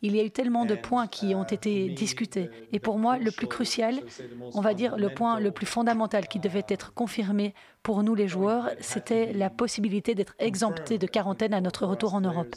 Il 0.02 0.14
y 0.14 0.20
a 0.20 0.24
eu 0.24 0.30
tellement 0.30 0.64
de 0.64 0.74
points 0.74 1.06
qui 1.06 1.34
ont 1.34 1.44
été 1.44 1.88
discutés. 1.90 2.50
Et 2.72 2.78
pour 2.78 2.98
moi, 2.98 3.18
le 3.18 3.30
plus 3.30 3.46
crucial, 3.46 4.00
on 4.54 4.60
va 4.60 4.74
dire 4.74 4.96
le 4.96 5.08
point 5.08 5.40
le 5.40 5.50
plus 5.50 5.66
fondamental 5.66 6.28
qui 6.28 6.38
devait 6.38 6.66
être 6.68 6.94
confirmé 6.94 7.54
pour 7.82 8.02
nous 8.02 8.14
les 8.14 8.28
joueurs, 8.28 8.70
c'était 8.80 9.32
la 9.32 9.50
possibilité 9.50 10.14
d'être 10.14 10.34
exempté 10.38 10.98
de 10.98 11.06
quarantaine 11.06 11.54
à 11.54 11.60
notre 11.60 11.86
retour 11.86 12.14
en 12.14 12.20
Europe. 12.20 12.54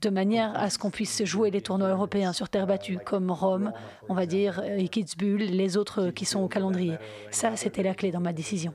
De 0.00 0.10
manière 0.10 0.56
à 0.56 0.70
ce 0.70 0.78
qu'on 0.78 0.90
puisse 0.90 1.24
jouer 1.24 1.50
les 1.50 1.60
tournois 1.60 1.88
européens 1.88 2.32
sur 2.32 2.48
terre 2.48 2.66
battue, 2.66 2.98
comme 2.98 3.30
Rome, 3.30 3.72
on 4.08 4.14
va 4.14 4.26
dire, 4.26 4.62
et 4.64 4.88
les 5.36 5.76
autres 5.76 6.10
qui 6.10 6.24
sont 6.24 6.40
au 6.40 6.48
calendrier. 6.48 6.96
Ça, 7.30 7.56
c'était 7.56 7.82
la 7.82 7.94
clé 7.94 8.10
dans 8.10 8.20
ma 8.20 8.32
décision. 8.32 8.74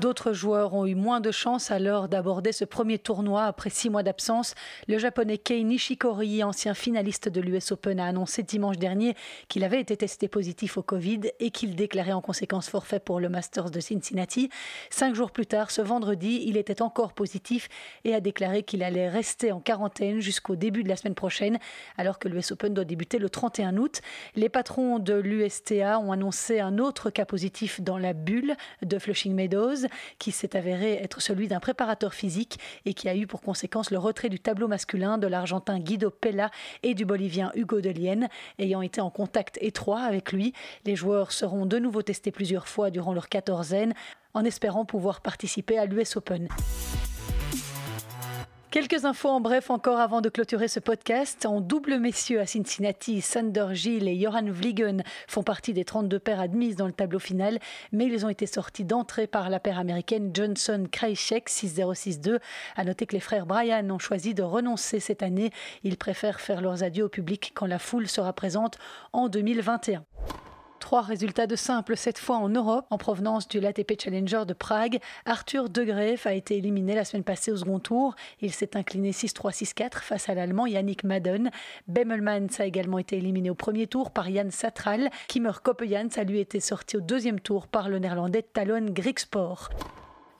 D'autres 0.00 0.32
joueurs 0.32 0.74
ont 0.74 0.86
eu 0.86 0.94
moins 0.94 1.20
de 1.20 1.32
chance 1.32 1.72
l'heure 1.80 2.08
d'aborder 2.08 2.52
ce 2.52 2.64
premier 2.64 3.00
tournoi 3.00 3.42
après 3.42 3.68
six 3.68 3.90
mois 3.90 4.04
d'absence. 4.04 4.54
Le 4.86 4.96
japonais 4.96 5.38
Kei 5.38 5.64
Nishikori, 5.64 6.44
ancien 6.44 6.72
finaliste 6.74 7.28
de 7.28 7.40
l'US 7.40 7.72
Open, 7.72 7.98
a 7.98 8.06
annoncé 8.06 8.44
dimanche 8.44 8.78
dernier 8.78 9.16
qu'il 9.48 9.64
avait 9.64 9.80
été 9.80 9.96
testé 9.96 10.28
positif 10.28 10.78
au 10.78 10.82
Covid 10.82 11.22
et 11.40 11.50
qu'il 11.50 11.74
déclarait 11.74 12.12
en 12.12 12.20
conséquence 12.20 12.68
forfait 12.68 13.00
pour 13.00 13.18
le 13.18 13.28
Masters 13.28 13.72
de 13.72 13.80
Cincinnati. 13.80 14.50
Cinq 14.88 15.16
jours 15.16 15.32
plus 15.32 15.46
tard, 15.46 15.72
ce 15.72 15.82
vendredi, 15.82 16.44
il 16.46 16.56
était 16.56 16.80
encore 16.80 17.12
positif 17.12 17.68
et 18.04 18.14
a 18.14 18.20
déclaré 18.20 18.62
qu'il 18.62 18.84
allait 18.84 19.08
rester 19.08 19.50
en 19.50 19.58
quarantaine 19.58 20.20
jusqu'au 20.20 20.54
début 20.54 20.84
de 20.84 20.88
la 20.88 20.96
semaine 20.96 21.16
prochaine, 21.16 21.58
alors 21.96 22.20
que 22.20 22.28
l'US 22.28 22.52
Open 22.52 22.72
doit 22.72 22.84
débuter 22.84 23.18
le 23.18 23.30
31 23.30 23.76
août. 23.78 24.00
Les 24.36 24.48
patrons 24.48 25.00
de 25.00 25.14
l'USTA 25.14 25.98
ont 25.98 26.12
annoncé 26.12 26.60
un 26.60 26.78
autre 26.78 27.10
cas 27.10 27.24
positif 27.24 27.80
dans 27.80 27.98
la 27.98 28.12
bulle 28.12 28.54
de 28.82 28.96
Flushing 29.00 29.34
Meadows 29.34 29.87
qui 30.18 30.32
s'est 30.32 30.56
avéré 30.56 30.94
être 30.94 31.20
celui 31.20 31.48
d'un 31.48 31.60
préparateur 31.60 32.14
physique 32.14 32.58
et 32.84 32.94
qui 32.94 33.08
a 33.08 33.16
eu 33.16 33.26
pour 33.26 33.40
conséquence 33.40 33.90
le 33.90 33.98
retrait 33.98 34.28
du 34.28 34.40
tableau 34.40 34.68
masculin 34.68 35.18
de 35.18 35.26
l'Argentin 35.26 35.78
Guido 35.78 36.10
Pella 36.10 36.50
et 36.82 36.94
du 36.94 37.04
Bolivien 37.04 37.50
Hugo 37.54 37.80
Delienne, 37.80 38.28
ayant 38.58 38.82
été 38.82 39.00
en 39.00 39.10
contact 39.10 39.58
étroit 39.60 40.00
avec 40.00 40.32
lui. 40.32 40.52
Les 40.84 40.96
joueurs 40.96 41.32
seront 41.32 41.66
de 41.66 41.78
nouveau 41.78 42.02
testés 42.02 42.32
plusieurs 42.32 42.68
fois 42.68 42.90
durant 42.90 43.12
leur 43.12 43.28
quatorzaine 43.28 43.94
en 44.34 44.44
espérant 44.44 44.84
pouvoir 44.84 45.20
participer 45.20 45.78
à 45.78 45.86
l'US 45.86 46.16
Open. 46.16 46.48
Quelques 48.70 49.06
infos 49.06 49.30
en 49.30 49.40
bref 49.40 49.70
encore 49.70 49.98
avant 49.98 50.20
de 50.20 50.28
clôturer 50.28 50.68
ce 50.68 50.78
podcast. 50.78 51.46
En 51.46 51.62
double 51.62 51.98
messieurs 51.98 52.38
à 52.38 52.44
Cincinnati, 52.44 53.22
Sander 53.22 53.68
Gilles 53.72 54.06
et 54.06 54.20
Johan 54.20 54.44
Vliegen 54.44 55.04
font 55.26 55.42
partie 55.42 55.72
des 55.72 55.86
32 55.86 56.18
paires 56.18 56.38
admises 56.38 56.76
dans 56.76 56.86
le 56.86 56.92
tableau 56.92 57.18
final, 57.18 57.60
mais 57.92 58.04
ils 58.04 58.26
ont 58.26 58.28
été 58.28 58.44
sortis 58.44 58.84
d'entrée 58.84 59.26
par 59.26 59.48
la 59.48 59.58
paire 59.58 59.78
américaine 59.78 60.32
Johnson 60.34 60.86
Krajicek 60.92 61.48
6-0-6-2. 61.48 62.40
À 62.76 62.84
noter 62.84 63.06
que 63.06 63.14
les 63.14 63.20
frères 63.20 63.46
Bryan 63.46 63.90
ont 63.90 63.98
choisi 63.98 64.34
de 64.34 64.42
renoncer 64.42 65.00
cette 65.00 65.22
année. 65.22 65.50
Ils 65.82 65.96
préfèrent 65.96 66.38
faire 66.38 66.60
leurs 66.60 66.82
adieux 66.82 67.04
au 67.04 67.08
public 67.08 67.52
quand 67.54 67.66
la 67.66 67.78
foule 67.78 68.06
sera 68.06 68.34
présente 68.34 68.76
en 69.14 69.30
2021. 69.30 70.04
Trois 70.88 71.02
résultats 71.02 71.46
de 71.46 71.54
simple, 71.54 71.98
cette 71.98 72.18
fois 72.18 72.38
en 72.38 72.48
Europe, 72.48 72.86
en 72.88 72.96
provenance 72.96 73.46
du 73.46 73.60
l'ATP 73.60 74.00
Challenger 74.02 74.44
de 74.46 74.54
Prague. 74.54 75.00
Arthur 75.26 75.68
De 75.68 75.84
Greef 75.84 76.26
a 76.26 76.32
été 76.32 76.56
éliminé 76.56 76.94
la 76.94 77.04
semaine 77.04 77.24
passée 77.24 77.52
au 77.52 77.58
second 77.58 77.78
tour. 77.78 78.14
Il 78.40 78.54
s'est 78.54 78.74
incliné 78.74 79.10
6-3-6-4 79.10 79.98
face 80.00 80.30
à 80.30 80.34
l'Allemand 80.34 80.64
Yannick 80.64 81.04
Madden. 81.04 81.50
Bemmelmans 81.88 82.58
a 82.58 82.64
également 82.64 82.98
été 82.98 83.18
éliminé 83.18 83.50
au 83.50 83.54
premier 83.54 83.86
tour 83.86 84.10
par 84.12 84.30
Jan 84.30 84.48
Satral. 84.48 85.10
Kimmer 85.28 85.52
Koppejans 85.62 86.08
a 86.16 86.24
lui 86.24 86.40
été 86.40 86.58
sorti 86.58 86.96
au 86.96 87.02
deuxième 87.02 87.40
tour 87.40 87.66
par 87.66 87.90
le 87.90 87.98
néerlandais 87.98 88.40
Talon 88.40 88.86
Grigspor. 88.88 89.68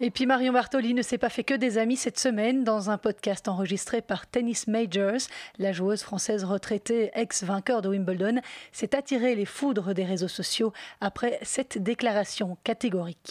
Et 0.01 0.13
puis 0.13 0.27
Marion 0.27 0.53
Bartoli 0.53 0.95
ne 0.95 1.03
s'est 1.03 1.19
pas 1.19 1.29
fait 1.29 1.43
que 1.43 1.55
des 1.55 1.77
amis 1.77 1.97
cette 1.97 2.21
semaine 2.21 2.63
dans 2.63 2.89
un 2.89 2.99
podcast 2.99 3.49
enregistré 3.49 4.01
par 4.01 4.29
Tennis 4.29 4.69
Majors. 4.69 5.27
La 5.59 5.73
joueuse 5.73 6.03
française 6.03 6.45
retraitée, 6.45 7.11
ex-vainqueur 7.15 7.83
de 7.83 7.89
Wimbledon, 7.89 8.41
s'est 8.71 8.95
attirée 8.95 9.35
les 9.35 9.45
foudres 9.45 9.95
des 9.95 10.05
réseaux 10.05 10.29
sociaux 10.29 10.73
après 11.01 11.41
cette 11.43 11.79
déclaration 11.79 12.57
catégorique. 12.63 13.31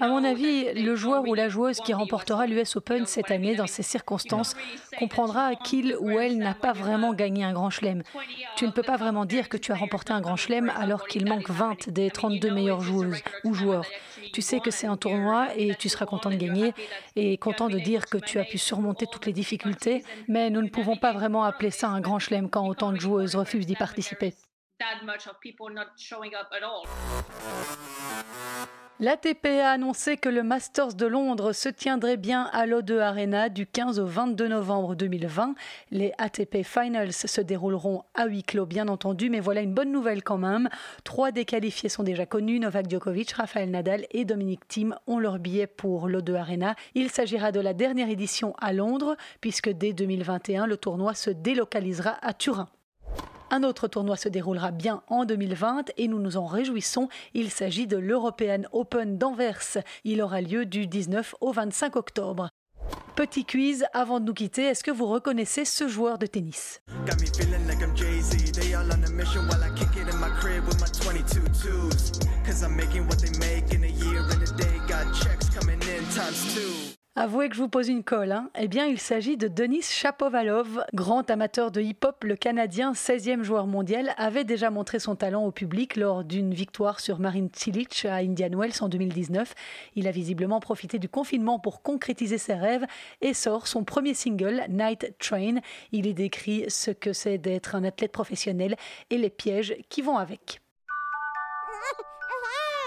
À 0.00 0.08
mon 0.08 0.24
avis, 0.24 0.72
le 0.74 0.94
joueur 0.94 1.26
ou 1.26 1.34
la 1.34 1.48
joueuse 1.48 1.80
qui 1.80 1.94
remportera 1.94 2.46
l'US 2.46 2.76
Open 2.76 3.06
cette 3.06 3.30
année 3.30 3.54
dans 3.54 3.66
ces 3.66 3.82
circonstances 3.82 4.54
comprendra 4.98 5.54
qu'il 5.54 5.96
ou 6.00 6.10
elle 6.18 6.38
n'a 6.38 6.54
pas 6.54 6.72
vraiment 6.72 7.14
gagné 7.14 7.44
un 7.44 7.52
grand 7.52 7.70
chelem. 7.70 8.02
Tu 8.56 8.66
ne 8.66 8.72
peux 8.72 8.82
pas 8.82 8.96
vraiment 8.96 9.24
dire 9.24 9.48
que 9.48 9.56
tu 9.56 9.72
as 9.72 9.76
remporté 9.76 10.12
un 10.12 10.20
grand 10.20 10.36
chelem 10.36 10.70
alors 10.76 11.06
qu'il 11.06 11.26
manque 11.26 11.50
20 11.50 11.88
des 11.90 12.10
32 12.10 12.50
meilleures 12.50 12.80
joueuses 12.80 13.22
ou 13.44 13.54
joueurs. 13.54 13.86
Tu 14.32 14.42
sais 14.42 14.60
que 14.60 14.70
c'est 14.70 14.86
un 14.86 14.96
tournoi 14.96 15.48
et 15.56 15.74
tu 15.74 15.88
seras 15.88 16.06
content 16.06 16.30
de 16.30 16.36
gagner 16.36 16.72
et 17.16 17.36
content 17.36 17.68
de 17.68 17.78
dire 17.78 18.06
que 18.06 18.18
tu 18.18 18.38
as 18.38 18.44
pu 18.44 18.58
surmonter 18.58 19.06
toutes 19.06 19.26
les 19.26 19.32
difficultés, 19.32 20.04
mais 20.28 20.50
nous 20.50 20.62
ne 20.62 20.68
pouvons 20.68 20.96
pas 20.96 21.12
vraiment 21.12 21.44
appeler 21.44 21.70
ça 21.70 21.88
un 21.88 22.00
grand 22.00 22.18
chelem 22.18 22.48
quand 22.50 22.66
autant 22.66 22.92
de 22.92 23.00
joueuses 23.00 23.34
refusent 23.34 23.66
d'y 23.66 23.76
participer. 23.76 24.34
L'ATP 29.00 29.46
a 29.46 29.70
annoncé 29.70 30.16
que 30.16 30.28
le 30.28 30.42
Masters 30.42 30.94
de 30.94 31.06
Londres 31.06 31.52
se 31.52 31.68
tiendrait 31.68 32.18
bien 32.18 32.48
à 32.52 32.66
l'O2 32.66 33.00
Arena 33.00 33.48
du 33.48 33.66
15 33.66 33.98
au 33.98 34.06
22 34.06 34.46
novembre 34.48 34.94
2020. 34.94 35.54
Les 35.90 36.12
ATP 36.18 36.62
Finals 36.62 37.12
se 37.12 37.40
dérouleront 37.40 38.04
à 38.14 38.26
huis 38.26 38.44
clos, 38.44 38.66
bien 38.66 38.86
entendu, 38.88 39.28
mais 39.30 39.40
voilà 39.40 39.62
une 39.62 39.74
bonne 39.74 39.90
nouvelle 39.90 40.22
quand 40.22 40.38
même. 40.38 40.68
Trois 41.04 41.32
des 41.32 41.44
qualifiés 41.44 41.88
sont 41.88 42.04
déjà 42.04 42.26
connus. 42.26 42.60
Novak 42.60 42.88
Djokovic, 42.88 43.32
Rafael 43.32 43.70
Nadal 43.70 44.06
et 44.10 44.24
Dominic 44.24 44.68
Thiem 44.68 44.94
ont 45.06 45.18
leur 45.18 45.38
billet 45.38 45.66
pour 45.66 46.06
l'O2 46.06 46.34
Arena. 46.36 46.76
Il 46.94 47.10
s'agira 47.10 47.50
de 47.50 47.60
la 47.60 47.72
dernière 47.72 48.10
édition 48.10 48.54
à 48.60 48.72
Londres, 48.72 49.16
puisque 49.40 49.70
dès 49.70 49.94
2021, 49.94 50.66
le 50.66 50.76
tournoi 50.76 51.14
se 51.14 51.30
délocalisera 51.30 52.18
à 52.22 52.34
Turin. 52.34 52.68
Un 53.54 53.64
autre 53.64 53.86
tournoi 53.86 54.16
se 54.16 54.30
déroulera 54.30 54.70
bien 54.70 55.02
en 55.08 55.26
2020 55.26 55.90
et 55.98 56.08
nous 56.08 56.18
nous 56.18 56.38
en 56.38 56.46
réjouissons. 56.46 57.10
Il 57.34 57.50
s'agit 57.50 57.86
de 57.86 57.98
l'European 57.98 58.62
Open 58.72 59.18
d'Anvers. 59.18 59.76
Il 60.04 60.22
aura 60.22 60.40
lieu 60.40 60.64
du 60.64 60.86
19 60.86 61.34
au 61.42 61.52
25 61.52 61.96
octobre. 61.96 62.48
Petit 63.14 63.44
quiz 63.44 63.84
avant 63.92 64.20
de 64.20 64.24
nous 64.24 64.32
quitter, 64.32 64.62
est-ce 64.62 64.82
que 64.82 64.90
vous 64.90 65.04
reconnaissez 65.04 65.66
ce 65.66 65.86
joueur 65.86 66.16
de 66.16 66.24
tennis? 66.24 66.80
Avouez 77.14 77.50
que 77.50 77.54
je 77.54 77.60
vous 77.60 77.68
pose 77.68 77.88
une 77.88 78.04
colle. 78.04 78.32
Hein. 78.32 78.48
Eh 78.58 78.68
bien, 78.68 78.86
il 78.86 78.98
s'agit 78.98 79.36
de 79.36 79.46
Denis 79.46 79.82
Chapovalov, 79.82 80.82
grand 80.94 81.30
amateur 81.30 81.70
de 81.70 81.82
hip-hop. 81.82 82.24
Le 82.24 82.36
Canadien, 82.36 82.92
16e 82.92 83.42
joueur 83.42 83.66
mondial, 83.66 84.14
avait 84.16 84.44
déjà 84.44 84.70
montré 84.70 84.98
son 84.98 85.14
talent 85.14 85.44
au 85.44 85.50
public 85.50 85.96
lors 85.96 86.24
d'une 86.24 86.54
victoire 86.54 87.00
sur 87.00 87.18
Marine 87.18 87.50
Cilic 87.54 88.06
à 88.06 88.16
Indian 88.16 88.58
Wells 88.58 88.80
en 88.80 88.88
2019. 88.88 89.54
Il 89.94 90.08
a 90.08 90.10
visiblement 90.10 90.58
profité 90.58 90.98
du 90.98 91.10
confinement 91.10 91.58
pour 91.58 91.82
concrétiser 91.82 92.38
ses 92.38 92.54
rêves 92.54 92.86
et 93.20 93.34
sort 93.34 93.66
son 93.66 93.84
premier 93.84 94.14
single, 94.14 94.64
Night 94.70 95.14
Train. 95.18 95.56
Il 95.92 96.06
y 96.06 96.14
décrit 96.14 96.64
ce 96.68 96.90
que 96.90 97.12
c'est 97.12 97.36
d'être 97.36 97.74
un 97.74 97.84
athlète 97.84 98.12
professionnel 98.12 98.74
et 99.10 99.18
les 99.18 99.28
pièges 99.28 99.76
qui 99.90 100.00
vont 100.00 100.16
avec. 100.16 100.61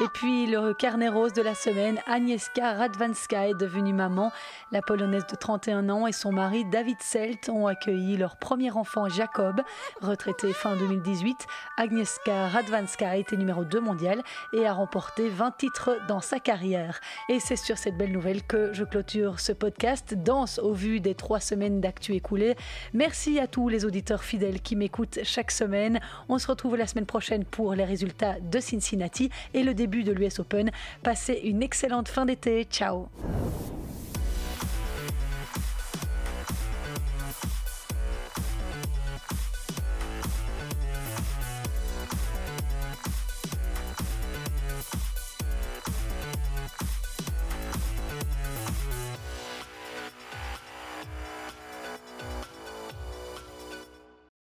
Et 0.03 0.07
puis 0.09 0.45
le 0.45 0.73
carnet 0.73 1.07
rose 1.07 1.31
de 1.31 1.41
la 1.41 1.55
semaine, 1.55 2.01
Agnieszka 2.05 2.73
Radwanska 2.73 3.47
est 3.47 3.53
devenue 3.53 3.93
maman. 3.93 4.33
La 4.73 4.81
polonaise 4.81 5.25
de 5.25 5.37
31 5.37 5.87
ans 5.87 6.05
et 6.05 6.11
son 6.11 6.33
mari 6.33 6.65
David 6.65 6.97
Selt 6.99 7.47
ont 7.47 7.65
accueilli 7.65 8.17
leur 8.17 8.35
premier 8.35 8.71
enfant 8.71 9.07
Jacob, 9.07 9.61
retraité 10.01 10.51
fin 10.51 10.75
2018. 10.75 11.37
Agnieszka 11.77 12.49
Radwanska 12.49 13.09
a 13.09 13.15
été 13.15 13.37
numéro 13.37 13.63
2 13.63 13.79
mondial 13.79 14.21
et 14.51 14.67
a 14.67 14.73
remporté 14.73 15.29
20 15.29 15.51
titres 15.51 15.97
dans 16.09 16.19
sa 16.19 16.39
carrière. 16.39 16.99
Et 17.29 17.39
c'est 17.39 17.55
sur 17.55 17.77
cette 17.77 17.95
belle 17.95 18.11
nouvelle 18.11 18.43
que 18.43 18.73
je 18.73 18.83
clôture 18.83 19.39
ce 19.39 19.53
podcast. 19.53 20.13
Danse 20.13 20.59
au 20.59 20.73
vu 20.73 20.99
des 20.99 21.15
trois 21.15 21.39
semaines 21.39 21.79
d'actu 21.79 22.15
écoulées. 22.15 22.57
Merci 22.93 23.39
à 23.39 23.47
tous 23.47 23.69
les 23.69 23.85
auditeurs 23.85 24.25
fidèles 24.25 24.61
qui 24.61 24.75
m'écoutent 24.75 25.19
chaque 25.23 25.51
semaine. 25.51 26.01
On 26.27 26.37
se 26.37 26.47
retrouve 26.47 26.75
la 26.75 26.85
semaine 26.85 27.05
prochaine 27.05 27.45
pour 27.45 27.75
les 27.75 27.85
résultats 27.85 28.41
de 28.41 28.59
Cincinnati 28.59 29.29
et 29.53 29.63
le 29.63 29.73
début 29.85 30.03
de 30.03 30.11
l'US 30.11 30.39
Open. 30.39 30.71
Passez 31.03 31.39
une 31.43 31.61
excellente 31.61 32.07
fin 32.07 32.25
d'été. 32.25 32.63
Ciao 32.63 33.07